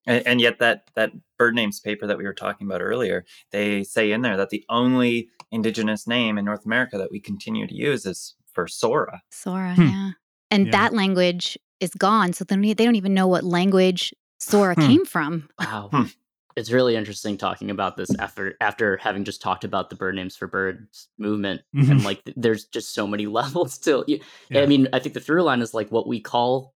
[0.07, 3.84] And, and yet, that that bird names paper that we were talking about earlier, they
[3.84, 7.76] say in there that the only indigenous name in North America that we continue to
[7.76, 9.22] use is for Sora.
[9.30, 9.82] Sora, hmm.
[9.84, 10.11] yeah
[10.52, 10.72] and yeah.
[10.72, 12.34] that language is gone.
[12.34, 14.82] So then they don't even know what language Sora hmm.
[14.82, 15.50] came from.
[15.60, 15.89] Wow.
[15.91, 16.04] Hmm.
[16.56, 20.36] It's really interesting talking about this after after having just talked about the bird names
[20.36, 21.89] for birds movement mm-hmm.
[21.89, 24.18] and like there's just so many levels to yeah.
[24.54, 26.74] I mean I think the through line is like what we call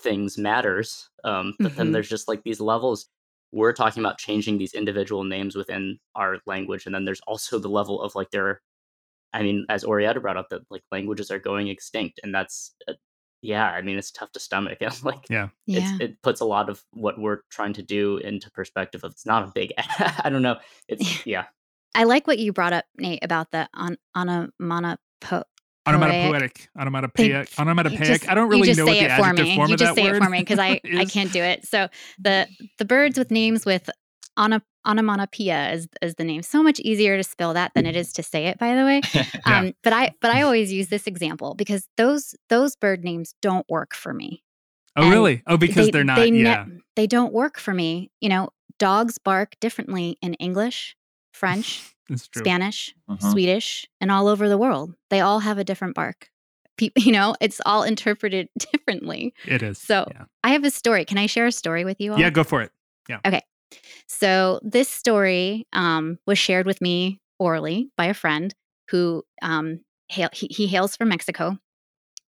[0.00, 1.76] things matters um, but mm-hmm.
[1.76, 3.10] then there's just like these levels
[3.52, 7.68] we're talking about changing these individual names within our language and then there's also the
[7.68, 8.62] level of like there
[9.32, 12.94] I mean, as Orietta brought up, that like languages are going extinct, and that's uh,
[13.40, 14.78] yeah, I mean, it's tough to stomach.
[14.80, 15.96] And like, yeah, yeah.
[16.00, 19.04] it puts a lot of what we're trying to do into perspective.
[19.04, 20.56] Of it's not a big, I don't know.
[20.88, 21.44] It's yeah.
[21.94, 25.44] I like what you brought up, Nate, about the on on onomatopo.
[25.86, 28.28] Onomatopoetic, onomatopoeic, onomatopoeic.
[28.28, 29.70] I don't really know what the adjective form you of that word.
[29.70, 31.66] You just say it for me because I I can't do it.
[31.66, 33.88] So the the birds with names with
[34.38, 36.42] on onomatopoeia is, is the name.
[36.42, 39.02] So much easier to spell that than it is to say it, by the way.
[39.12, 39.24] yeah.
[39.44, 43.66] um, but I but I always use this example because those those bird names don't
[43.68, 44.42] work for me.
[44.96, 45.42] Oh, and really?
[45.46, 46.16] Oh, because they, are not.
[46.16, 48.10] They yeah, ne- they don't work for me.
[48.20, 50.96] You know, dogs bark differently in English,
[51.32, 53.30] French, Spanish, uh-huh.
[53.30, 54.94] Swedish, and all over the world.
[55.10, 56.30] They all have a different bark.
[56.80, 59.34] you know, it's all interpreted differently.
[59.44, 59.78] It is.
[59.78, 60.24] So yeah.
[60.44, 61.04] I have a story.
[61.04, 62.20] Can I share a story with you all?
[62.20, 62.70] Yeah, go for it.
[63.08, 63.18] Yeah.
[63.26, 63.42] Okay.
[64.08, 68.54] So this story um, was shared with me orally by a friend
[68.90, 71.58] who um, hail, he, he hails from Mexico.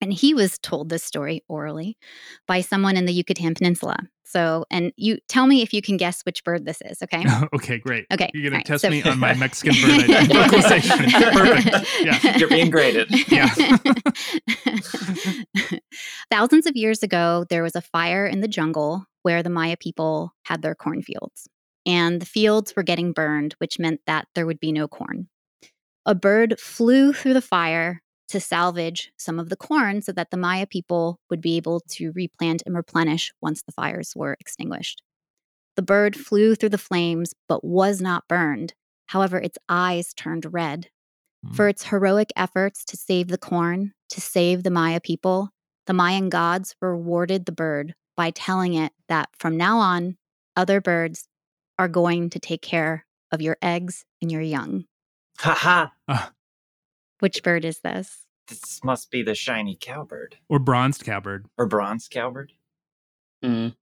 [0.01, 1.99] And he was told this story orally
[2.47, 3.97] by someone in the Yucatan Peninsula.
[4.25, 7.25] So, and you tell me if you can guess which bird this is, okay?
[7.55, 8.07] okay, great.
[8.13, 8.31] Okay.
[8.33, 11.11] You're going right, to test so, me on my Mexican bird vocalization.
[11.33, 11.87] Perfect.
[12.01, 12.37] Yeah.
[12.37, 13.09] You're being graded.
[13.29, 13.49] Yeah.
[16.31, 20.33] Thousands of years ago, there was a fire in the jungle where the Maya people
[20.45, 21.49] had their cornfields.
[21.89, 25.29] And the fields were getting burned, which meant that there would be no corn.
[26.05, 30.37] A bird flew through the fire to salvage some of the corn so that the
[30.37, 35.03] Maya people would be able to replant and replenish once the fires were extinguished.
[35.77, 38.75] The bird flew through the flames but was not burned.
[39.07, 40.91] However, its eyes turned red.
[41.47, 41.55] Mm.
[41.55, 45.49] For its heroic efforts to save the corn, to save the Maya people,
[45.87, 50.19] the Mayan gods rewarded the bird by telling it that from now on,
[50.55, 51.28] other birds
[51.79, 54.85] are going to take care of your eggs and your young.
[55.39, 55.93] Ha ha.
[56.09, 56.27] Uh,
[57.21, 58.25] which bird is this?
[58.49, 60.37] This must be the shiny cowbird.
[60.49, 61.47] Or bronzed cowbird.
[61.59, 62.53] Or bronzed cowbird.
[63.45, 63.75] Mm.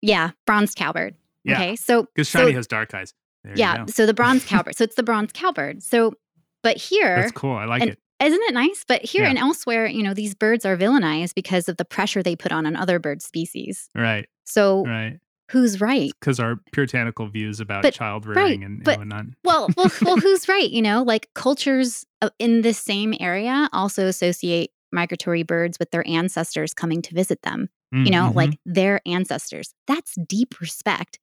[0.00, 1.14] Yeah, bronze cowbird.
[1.44, 1.54] Yeah.
[1.54, 3.14] Okay, so because shiny so, has dark eyes.
[3.42, 4.76] There yeah, so the bronze cowbird.
[4.76, 5.82] so it's the bronze cowbird.
[5.82, 6.14] So,
[6.62, 7.56] but here, that's cool.
[7.56, 7.98] I like it.
[8.20, 8.84] Isn't it nice?
[8.86, 9.30] But here yeah.
[9.30, 12.66] and elsewhere, you know, these birds are villainized because of the pressure they put on
[12.66, 13.90] on other bird species.
[13.96, 14.28] Right.
[14.44, 15.18] So, right
[15.52, 16.10] who's right?
[16.18, 19.26] Because our puritanical views about but, child rearing right, and, but, whatnot.
[19.44, 20.70] well, well, well, who's right?
[20.70, 22.06] You know, like cultures
[22.38, 27.68] in this same area also associate migratory birds with their ancestors coming to visit them.
[27.94, 28.04] Mm-hmm.
[28.06, 28.72] You know, like mm-hmm.
[28.72, 29.74] their ancestors.
[29.86, 31.18] That's deep respect.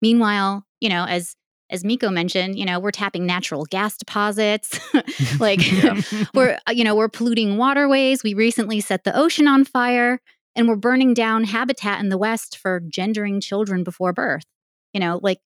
[0.00, 1.36] Meanwhile, you know, as
[1.70, 4.78] as Miko mentioned, you know, we're tapping natural gas deposits.
[5.40, 5.60] like
[6.34, 8.22] we're you know, we're polluting waterways.
[8.22, 10.20] We recently set the ocean on fire
[10.56, 14.44] and we're burning down habitat in the west for gendering children before birth
[14.92, 15.40] you know like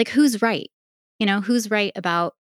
[0.00, 0.70] like who's right?
[1.18, 2.34] You know who's right about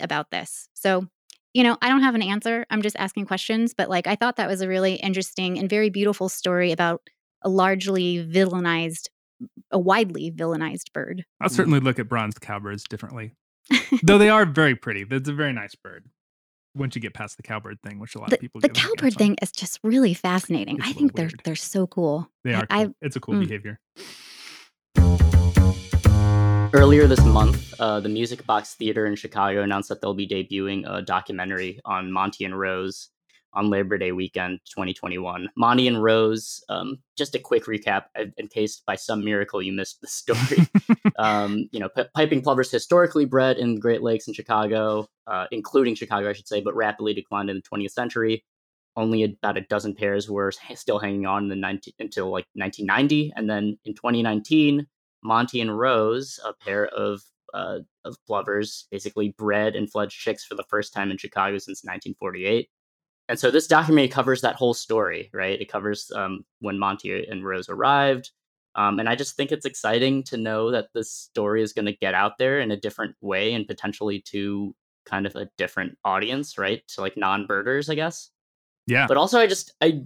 [0.00, 0.68] about this?
[0.74, 1.06] So
[1.54, 2.66] you know i don't have an answer.
[2.70, 5.90] I'm just asking questions but like i thought that was a really interesting and very
[5.90, 7.02] beautiful story about
[7.42, 9.08] a largely villainized
[9.70, 11.24] a widely villainized bird.
[11.40, 13.34] I'll certainly look at bronze cowbirds differently.
[14.02, 16.06] Though they are very pretty it's a very nice bird
[16.78, 19.14] once you get past the cowbird thing, which a lot the, of people the cowbird
[19.14, 20.78] thing is just really fascinating.
[20.78, 21.40] It's I think they're weird.
[21.44, 22.30] they're so cool.
[22.44, 22.66] They are.
[22.66, 22.80] Cool.
[22.80, 23.40] I, it's a cool mm.
[23.40, 23.80] behavior.
[26.74, 30.84] Earlier this month, uh, the Music Box Theater in Chicago announced that they'll be debuting
[30.86, 33.08] a documentary on Monty and Rose
[33.52, 35.48] on Labor Day weekend 2021.
[35.56, 38.04] Monty and Rose, um, just a quick recap
[38.36, 40.68] in case by some miracle you missed the story.
[41.18, 45.46] um, you know, p- piping plovers historically bred in the Great Lakes in Chicago, uh,
[45.50, 48.44] including Chicago, I should say, but rapidly declined in the 20th century.
[48.96, 53.32] Only about a dozen pairs were still hanging on in the 19, until like 1990.
[53.36, 54.86] And then in 2019,
[55.22, 57.22] Monty and Rose, a pair of
[57.54, 61.82] uh, of plovers, basically bred and fledged chicks for the first time in Chicago since
[61.82, 62.68] 1948
[63.28, 65.60] and so this documentary covers that whole story, right?
[65.60, 68.30] It covers um, when Monty and Rose arrived.
[68.74, 71.96] Um, and I just think it's exciting to know that this story is going to
[71.96, 74.74] get out there in a different way and potentially to
[75.04, 76.82] kind of a different audience, right?
[76.88, 78.30] To like non birders, I guess.
[78.86, 79.06] Yeah.
[79.06, 80.02] But also, I just, I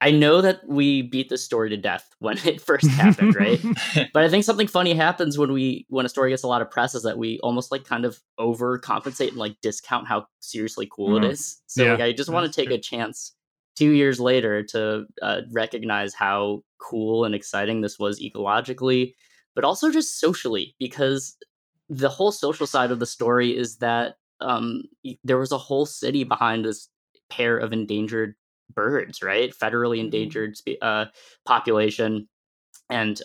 [0.00, 3.60] I know that we beat the story to death when it first happened, right?
[4.12, 6.70] but I think something funny happens when we when a story gets a lot of
[6.70, 11.16] press is that we almost like kind of overcompensate and like discount how seriously cool
[11.16, 11.24] mm-hmm.
[11.24, 11.60] it is.
[11.66, 12.76] So yeah, like I just want to take true.
[12.76, 13.34] a chance
[13.76, 19.14] two years later to uh, recognize how cool and exciting this was ecologically,
[19.54, 21.36] but also just socially because
[21.88, 24.82] the whole social side of the story is that um,
[25.22, 26.88] there was a whole city behind this
[27.30, 28.34] pair of endangered
[28.72, 29.52] birds, right?
[29.52, 30.06] Federally mm-hmm.
[30.06, 31.06] endangered uh,
[31.44, 32.28] population.
[32.90, 33.20] And,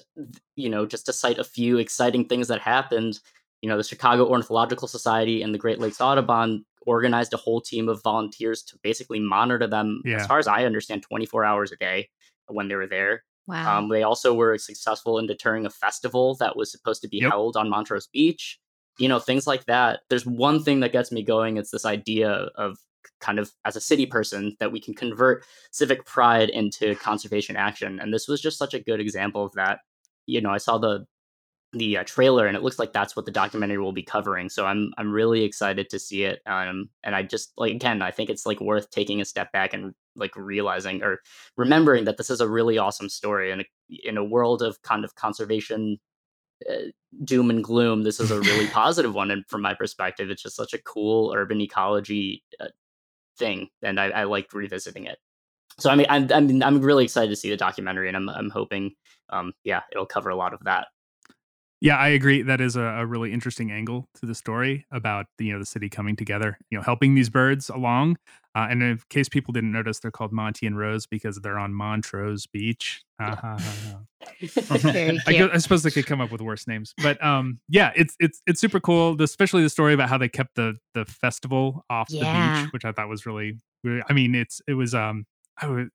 [0.56, 3.20] you know, just to cite a few exciting things that happened,
[3.62, 7.90] you know, the Chicago Ornithological Society and the Great Lakes Audubon organized a whole team
[7.90, 10.18] of volunteers to basically monitor them, yeah.
[10.18, 12.10] as far as I understand, 24 hours a day
[12.48, 13.24] when they were there.
[13.48, 13.80] Wow.
[13.80, 17.32] Um, they also were successful in deterring a festival that was supposed to be yep.
[17.32, 18.60] held on Montrose Beach.
[18.98, 20.02] You know, things like that.
[20.10, 21.58] There's one thing that gets me going.
[21.58, 22.78] It's this idea of
[23.20, 28.00] kind of as a city person that we can convert civic pride into conservation action.
[28.00, 29.80] And this was just such a good example of that.
[30.26, 31.06] You know i saw the
[31.74, 34.50] the uh, trailer and it looks like that's what the documentary will be covering.
[34.50, 38.12] So i'm i'm really excited to see it um and i just like again i
[38.12, 41.20] think it's like worth taking a step back and like realizing or
[41.58, 43.52] remembering that this is a really awesome story.
[43.52, 43.66] And
[44.04, 45.97] in a world of kind of conservation
[46.70, 46.89] uh,
[47.24, 49.32] doom and gloom this is a really positive one.
[49.32, 52.68] And from my perspective it's just such a cool urban ecology uh,
[53.40, 55.18] thing, and I, I liked revisiting it.
[55.80, 58.50] So I mean, I'm I'm I'm really excited to see the documentary, and I'm I'm
[58.50, 58.92] hoping,
[59.30, 60.88] um, yeah, it'll cover a lot of that.
[61.82, 62.41] Yeah, I agree.
[62.41, 65.65] That is a, a, really interesting angle to the story about the, you know the
[65.65, 68.17] city coming together, you know, helping these birds along.
[68.53, 71.73] Uh, and in case people didn't notice, they're called Monty and Rose because they're on
[71.73, 73.03] Montrose Beach.
[73.19, 73.99] I,
[75.27, 78.59] I, suppose they could come up with worse names, but um, yeah, it's it's it's
[78.59, 79.21] super cool.
[79.21, 82.57] Especially the story about how they kept the the festival off yeah.
[82.57, 83.57] the beach, which I thought was really.
[83.86, 85.25] I mean, it's it was um,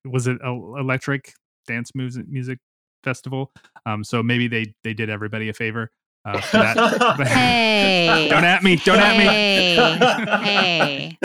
[0.05, 1.35] was it electric
[1.67, 2.59] dance music music
[3.05, 3.53] festival.
[3.87, 5.91] Um, so maybe they they did everybody a favor.
[6.27, 7.27] Uh, that.
[7.27, 8.77] hey, don't at me!
[8.77, 10.01] Don't hey, at
[10.41, 10.47] me!
[10.47, 11.19] hey,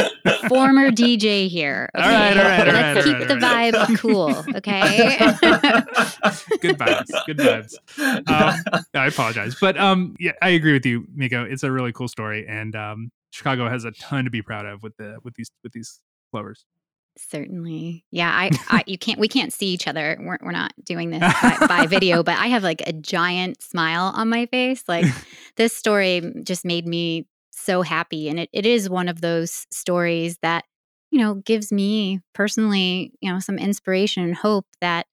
[0.50, 1.90] former DJ here.
[1.96, 2.04] Okay?
[2.04, 2.94] All right, all right, all right.
[2.94, 3.74] Let's keep right, the right.
[3.74, 5.18] vibe cool, okay?
[6.60, 7.76] good vibes, good vibes.
[8.28, 11.46] Um, I apologize, but um, yeah, I agree with you, Miko.
[11.46, 14.84] It's a really cool story, and um, Chicago has a ton to be proud of
[14.84, 16.02] with the with these with these
[16.32, 16.66] plovers.
[17.28, 18.06] Certainly.
[18.12, 20.18] Yeah, I, I you can't we can't see each other.
[20.20, 24.14] We're we're not doing this by, by video, but I have like a giant smile
[24.16, 24.84] on my face.
[24.88, 25.06] Like
[25.58, 27.28] this story just made me
[27.60, 30.66] so happy and it, it is one of those stories that
[31.12, 35.06] you know gives me personally you know some inspiration and hope that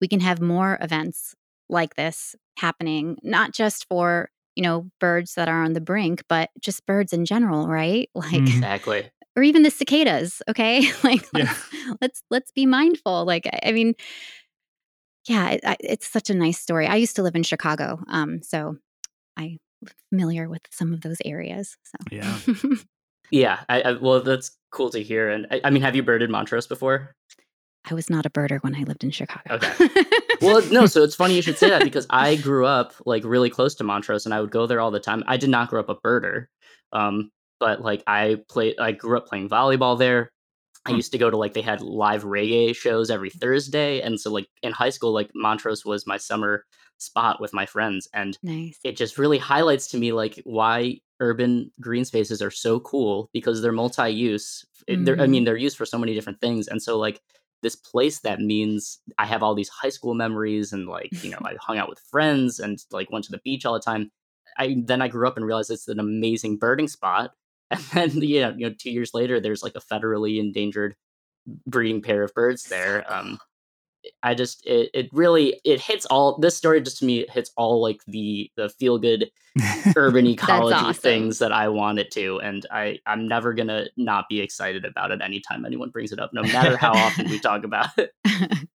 [0.00, 1.34] we can have more events
[1.68, 6.50] like this happening not just for you know birds that are on the brink but
[6.60, 11.42] just birds in general right like exactly or even the cicadas okay like yeah.
[11.44, 11.70] let's,
[12.00, 13.94] let's let's be mindful like i mean
[15.28, 18.76] yeah it, it's such a nice story i used to live in chicago um so
[19.36, 19.58] i
[20.10, 22.38] familiar with some of those areas so yeah
[23.30, 26.30] yeah I, I, well that's cool to hear and I, I mean have you birded
[26.30, 27.14] montrose before
[27.86, 29.56] I was not a birder when I lived in Chicago.
[29.56, 29.88] Okay.
[30.40, 33.50] well, no, so it's funny you should say that because I grew up like really
[33.50, 35.22] close to Montrose and I would go there all the time.
[35.26, 36.46] I did not grow up a birder.
[36.92, 37.30] Um,
[37.64, 40.30] but like I played, I grew up playing volleyball there.
[40.84, 40.96] I hmm.
[40.96, 44.48] used to go to like they had live reggae shows every Thursday, and so like
[44.62, 46.66] in high school, like Montrose was my summer
[46.98, 48.78] spot with my friends, and nice.
[48.84, 53.62] it just really highlights to me like why urban green spaces are so cool because
[53.62, 54.62] they're multi-use.
[54.86, 55.04] Mm-hmm.
[55.04, 55.46] They're, I mean, mm-hmm.
[55.46, 57.22] they're used for so many different things, and so like
[57.62, 61.38] this place that means I have all these high school memories, and like you know
[61.46, 64.10] I hung out with friends and like went to the beach all the time.
[64.58, 67.30] I then I grew up and realized it's an amazing birding spot
[67.70, 70.94] and then you know, you know two years later there's like a federally endangered
[71.66, 73.38] breeding pair of birds there um
[74.22, 77.82] i just it, it really it hits all this story just to me hits all
[77.82, 79.30] like the the feel good
[79.96, 80.94] urban ecology awesome.
[80.94, 85.10] things that i want it to and i i'm never gonna not be excited about
[85.10, 88.12] it anytime anyone brings it up no matter how often we talk about it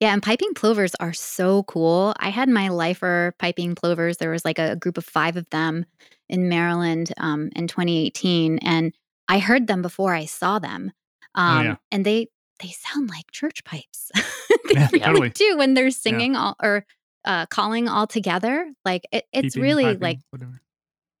[0.00, 2.14] Yeah, and piping plovers are so cool.
[2.18, 4.18] I had my lifer piping plovers.
[4.18, 5.86] There was like a, group of five of them
[6.28, 8.92] in Maryland um, in 2018, and
[9.28, 10.92] I heard them before I saw them.
[11.34, 11.76] Oh, um, oh, yeah.
[11.90, 12.28] And they
[12.60, 14.10] they sound like church pipes.
[14.14, 15.30] they yeah, really totally.
[15.30, 16.40] do when they're singing yeah.
[16.40, 16.84] all or
[17.24, 18.70] uh, calling all together.
[18.84, 20.60] Like it, it's really piping, like whatever.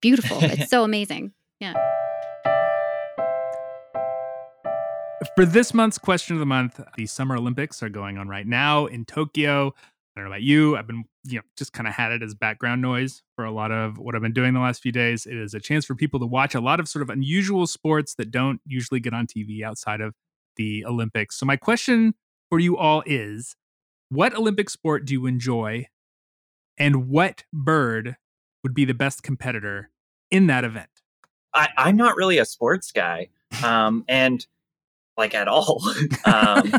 [0.02, 0.38] beautiful.
[0.42, 1.32] it's so amazing.
[1.60, 1.74] Yeah.
[5.34, 8.86] For this month's question of the month, the Summer Olympics are going on right now
[8.86, 9.74] in Tokyo.
[10.16, 10.76] I don't know about you.
[10.76, 13.70] I've been, you know, just kind of had it as background noise for a lot
[13.70, 15.26] of what I've been doing the last few days.
[15.26, 18.14] It is a chance for people to watch a lot of sort of unusual sports
[18.14, 20.14] that don't usually get on TV outside of
[20.56, 21.36] the Olympics.
[21.36, 22.14] So my question
[22.48, 23.56] for you all is
[24.08, 25.86] what Olympic sport do you enjoy
[26.78, 28.16] and what bird
[28.62, 29.90] would be the best competitor
[30.30, 30.88] in that event?
[31.52, 33.28] I, am not really a sports guy.
[33.64, 34.46] Um, and
[35.16, 35.82] like at all.
[36.24, 36.70] Um,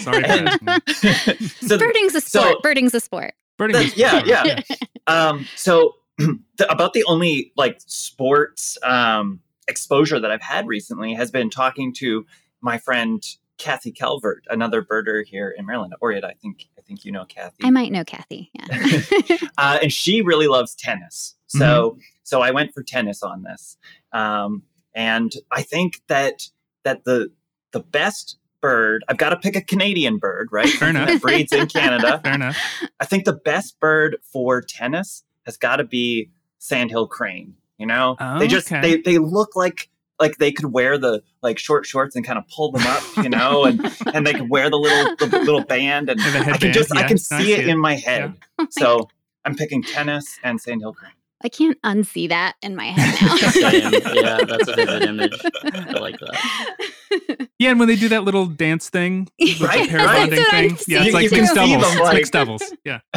[0.00, 0.22] Sorry.
[1.60, 2.52] so, Birding's a sport.
[2.52, 3.34] So, Birding's a sport.
[3.56, 4.60] Birding yeah, yeah.
[5.06, 11.30] um, so the, about the only like sports um, exposure that I've had recently has
[11.30, 12.26] been talking to
[12.60, 13.22] my friend
[13.58, 15.94] Kathy Calvert, another birder here in Maryland.
[16.02, 17.64] Orietta, I think I think you know Kathy.
[17.64, 18.50] I might know Kathy.
[18.54, 19.36] Yeah.
[19.58, 21.34] uh, and she really loves tennis.
[21.46, 22.00] So mm-hmm.
[22.22, 23.76] so I went for tennis on this.
[24.12, 26.48] Um, and I think that
[26.84, 27.30] that the
[27.72, 30.68] the best bird, I've got to pick a Canadian bird, right?
[30.68, 31.08] Fair enough.
[31.08, 32.20] That breeds in Canada.
[32.24, 32.58] Fair enough.
[32.98, 37.54] I think the best bird for tennis has got to be sandhill crane.
[37.78, 38.80] You know, oh, they just okay.
[38.80, 42.46] they they look like like they could wear the like short shorts and kind of
[42.48, 43.80] pull them up, you know, and
[44.14, 47.08] and they could wear the little the little band, and I can just yeah, I
[47.08, 48.34] can see it in my head.
[48.58, 48.66] Yeah.
[48.70, 49.08] So
[49.46, 51.12] I'm picking tennis and sandhill crane.
[51.42, 54.12] I can't unsee that in my head now.
[54.12, 55.40] yeah, that's a vivid image.
[55.64, 56.76] I like that.
[57.58, 59.28] Yeah, and when they do that little dance thing,
[59.60, 59.86] right?
[59.88, 61.82] pair bonding thing, yeah, it's like mixed doubles.
[61.92, 62.14] Them, like...
[62.14, 62.62] mixed doubles.
[62.84, 63.00] Yeah.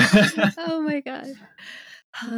[0.57, 1.27] oh my god.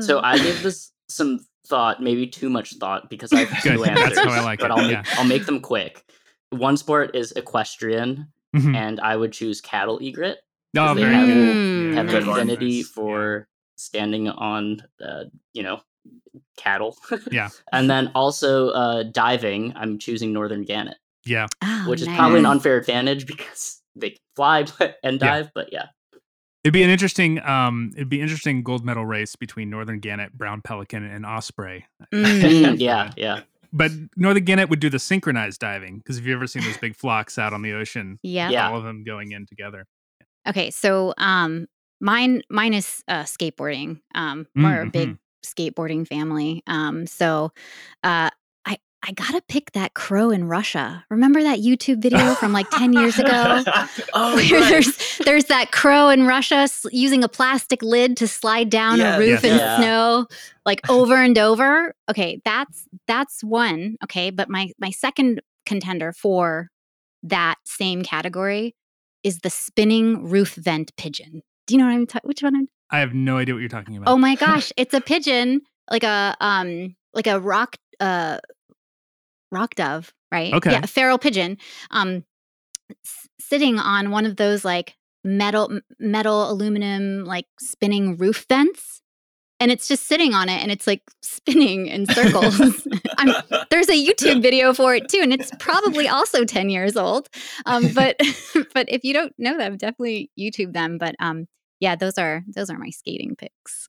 [0.01, 4.15] so I gave this some thought, maybe too much thought, because I have two answers.
[4.17, 4.77] That's how I like but it.
[4.77, 4.97] I'll yeah.
[5.01, 6.03] make, I'll make them quick.
[6.51, 8.75] one sport is equestrian, mm-hmm.
[8.75, 10.39] and I would choose cattle egret.
[10.77, 11.95] Oh, they very have, good.
[11.95, 15.81] have an affinity for standing on, uh, you know,
[16.57, 16.97] cattle.
[17.31, 17.49] yeah.
[17.71, 20.97] and then also uh, diving, I'm choosing northern gannet.
[21.25, 21.47] Yeah.
[21.63, 22.17] Oh, which is nice.
[22.17, 24.65] probably an unfair advantage because they fly
[25.03, 25.51] and dive, yeah.
[25.53, 25.85] but yeah.
[26.63, 30.61] It'd be an interesting, um, it'd be interesting gold medal race between northern gannet, brown
[30.61, 31.85] pelican, and osprey.
[32.11, 32.75] Mm.
[32.79, 33.41] yeah, yeah.
[33.71, 36.95] But northern gannet would do the synchronized diving because if you've ever seen those big
[36.95, 38.69] flocks out on the ocean, yeah, yeah.
[38.69, 39.85] all of them going in together.
[40.47, 41.67] Okay, so um,
[41.99, 44.01] mine mine is uh, skateboarding.
[44.13, 44.87] Um, we're mm-hmm.
[44.87, 45.61] a big mm-hmm.
[45.63, 46.63] skateboarding family.
[46.67, 47.51] Um, so
[48.03, 48.29] uh,
[48.65, 51.05] I I gotta pick that crow in Russia.
[51.09, 53.63] Remember that YouTube video from like ten years ago?
[54.13, 54.69] oh, where right.
[54.69, 59.19] there's there's that crow in Russia using a plastic lid to slide down yeah, a
[59.19, 59.51] roof yeah.
[59.51, 59.77] in yeah.
[59.77, 60.27] snow,
[60.65, 61.93] like over and over.
[62.09, 63.97] Okay, that's that's one.
[64.03, 66.69] Okay, but my my second contender for
[67.23, 68.75] that same category
[69.23, 71.41] is the spinning roof vent pigeon.
[71.67, 72.27] Do you know what I'm talking?
[72.27, 72.55] Which one?
[72.55, 74.09] I'm- I have no idea what you're talking about.
[74.11, 78.37] Oh my gosh, it's a pigeon, like a um, like a rock uh,
[79.51, 80.53] rock dove, right?
[80.53, 80.71] Okay.
[80.71, 81.57] Yeah, a feral pigeon,
[81.91, 82.23] um,
[83.05, 89.01] s- sitting on one of those like metal metal aluminum like spinning roof vents
[89.65, 92.55] and it's just sitting on it and it's like spinning in circles.
[93.71, 97.29] there's a YouTube video for it too, and it's probably also 10 years old.
[97.65, 98.15] Um, but
[98.75, 100.99] but if you don't know them, definitely YouTube them.
[100.99, 101.47] But um,
[101.79, 103.87] yeah, those are those are my skating picks.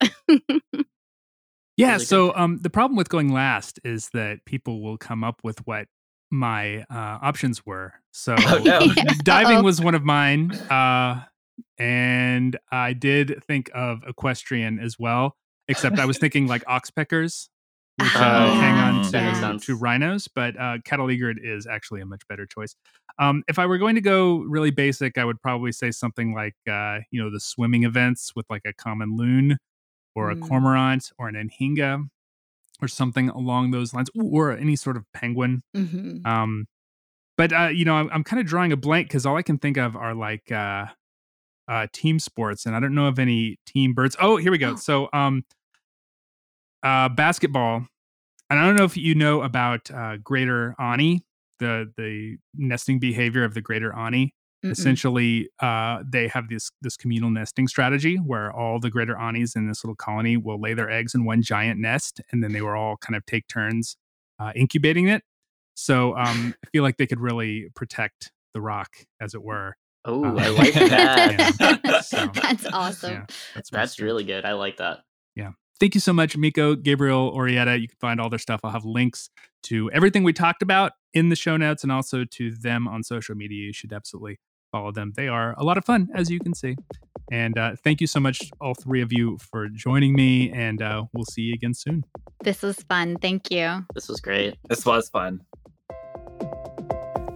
[1.76, 1.98] yeah.
[1.98, 5.88] So um, the problem with going last is that people will come up with what
[6.30, 7.92] my uh, options were.
[8.12, 8.94] So oh, no.
[9.24, 10.52] diving was one of mine.
[10.52, 11.22] Uh,
[11.76, 15.36] and I did think of equestrian as well
[15.68, 17.48] except I was thinking like oxpeckers,
[17.98, 22.06] which uh, oh, hang on to, to rhinos, but uh, cattle egret is actually a
[22.06, 22.74] much better choice.
[23.18, 26.56] Um, if I were going to go really basic, I would probably say something like,
[26.70, 29.56] uh, you know, the swimming events with like a common loon
[30.14, 30.46] or a mm.
[30.46, 32.08] cormorant or an anhinga
[32.82, 35.62] or something along those lines, or any sort of penguin.
[35.74, 36.26] Mm-hmm.
[36.26, 36.66] Um,
[37.38, 39.56] but uh, you know, I'm, I'm kind of drawing a blank because all I can
[39.58, 40.86] think of are like uh,
[41.68, 44.16] uh, team sports, and I don't know of any team birds.
[44.20, 44.76] Oh, here we go.
[44.76, 45.44] So, um,
[46.82, 47.86] uh, basketball,
[48.48, 51.24] and I don't know if you know about uh, greater Ani,
[51.58, 54.34] the the nesting behavior of the greater Ani.
[54.64, 54.70] Mm-mm.
[54.70, 59.68] Essentially, uh, they have this this communal nesting strategy where all the greater Anis in
[59.68, 62.70] this little colony will lay their eggs in one giant nest, and then they will
[62.70, 63.96] all kind of take turns
[64.38, 65.22] uh, incubating it.
[65.74, 69.76] So um, I feel like they could really protect the rock, as it were.
[70.07, 71.57] Oh, uh, I like that.
[71.84, 73.12] yeah, so, that's awesome.
[73.12, 74.44] Yeah, that's, that's really good.
[74.44, 75.00] I like that
[75.34, 75.50] Yeah.
[75.80, 77.78] thank you so much, Miko, Gabriel, Orietta.
[77.80, 78.61] You can find all their stuff.
[78.64, 79.28] I'll have links
[79.64, 83.34] to everything we talked about in the show notes and also to them on social
[83.34, 83.66] media.
[83.66, 84.38] You should absolutely
[84.72, 85.12] follow them.
[85.16, 86.76] They are a lot of fun, as you can see.
[87.32, 90.52] And uh, thank you so much, all three of you, for joining me.
[90.52, 92.04] And uh, we'll see you again soon.
[92.44, 93.16] This was fun.
[93.20, 93.84] Thank you.
[93.94, 94.57] This was great.
[94.68, 95.40] This was fun.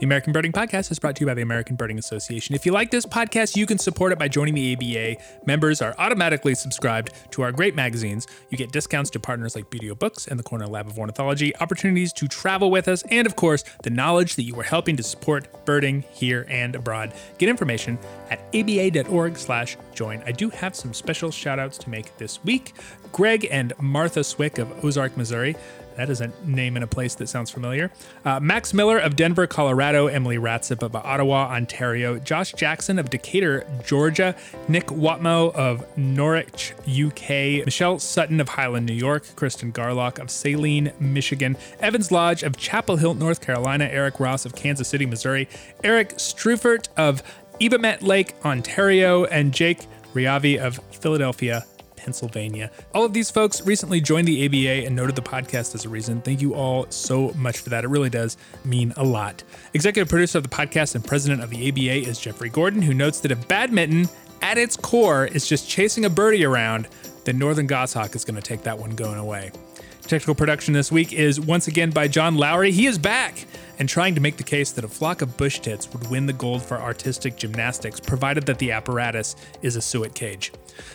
[0.01, 2.55] The American Birding Podcast is brought to you by the American Birding Association.
[2.55, 5.23] If you like this podcast, you can support it by joining the ABA.
[5.45, 8.27] Members are automatically subscribed to our great magazines.
[8.49, 12.15] You get discounts to partners like Buteo Books and the Cornell Lab of Ornithology, opportunities
[12.15, 15.67] to travel with us, and of course, the knowledge that you are helping to support
[15.67, 17.13] birding here and abroad.
[17.37, 17.99] Get information
[18.31, 20.23] at aba.org/join.
[20.25, 22.73] I do have some special shout outs to make this week.
[23.13, 25.57] Greg and Martha Swick of Ozark, Missouri
[25.97, 27.91] that is a name in a place that sounds familiar.
[28.25, 30.07] Uh, Max Miller of Denver, Colorado.
[30.07, 32.19] Emily Ratzip of Ottawa, Ontario.
[32.19, 34.35] Josh Jackson of Decatur, Georgia.
[34.69, 37.65] Nick Watmo of Norwich, UK.
[37.65, 39.25] Michelle Sutton of Highland, New York.
[39.37, 41.57] Kristen Garlock of Saline, Michigan.
[41.81, 43.85] Evans Lodge of Chapel Hill, North Carolina.
[43.85, 45.49] Eric Ross of Kansas City, Missouri.
[45.85, 47.23] Eric Strufert of
[47.61, 49.25] Ebamet Lake, Ontario.
[49.25, 51.65] And Jake Riavi of Philadelphia,
[52.01, 52.71] Pennsylvania.
[52.95, 56.23] All of these folks recently joined the ABA and noted the podcast as a reason.
[56.23, 57.85] Thank you all so much for that.
[57.85, 59.45] It really does mean a lot.
[59.75, 63.21] Executive producer of the podcast and president of the ABA is Jeffrey Gordon, who notes
[63.21, 64.09] that if badminton
[64.41, 66.89] at its core is just chasing a birdie around,
[67.25, 69.53] then Northern Goshawk is going to take that one going away.
[70.03, 72.73] Technical production this week is once again by John Lowry.
[72.73, 73.47] He is back
[73.79, 76.33] and trying to make the case that a flock of bush tits would win the
[76.33, 80.53] gold for artistic gymnastics, provided that the apparatus is a suet cage.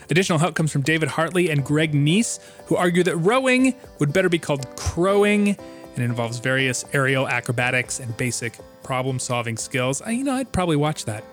[0.09, 4.29] Additional help comes from David Hartley and Greg Neise, who argue that rowing would better
[4.29, 5.57] be called crowing
[5.95, 8.53] and involves various aerial acrobatics and basic
[8.83, 10.01] problem solving skills.
[10.01, 11.23] I, you know, I'd probably watch that.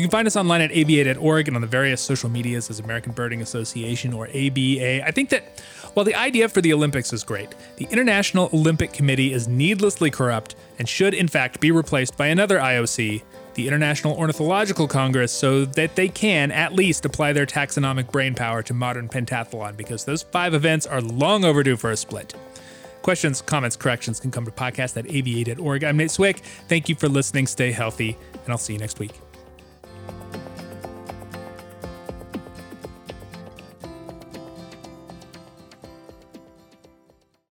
[0.00, 3.12] You can find us online at aba.org and on the various social medias as American
[3.12, 5.06] Birding Association or ABA.
[5.06, 5.60] I think that
[5.92, 10.54] while the idea for the Olympics is great, the International Olympic Committee is needlessly corrupt
[10.78, 13.22] and should, in fact, be replaced by another IOC,
[13.52, 18.72] the International Ornithological Congress, so that they can at least apply their taxonomic brainpower to
[18.72, 22.32] modern pentathlon, because those five events are long overdue for a split.
[23.02, 25.84] Questions, comments, corrections can come to podcast at aba.org.
[25.84, 26.38] I'm Nate Swick.
[26.68, 27.46] Thank you for listening.
[27.46, 29.12] Stay healthy, and I'll see you next week.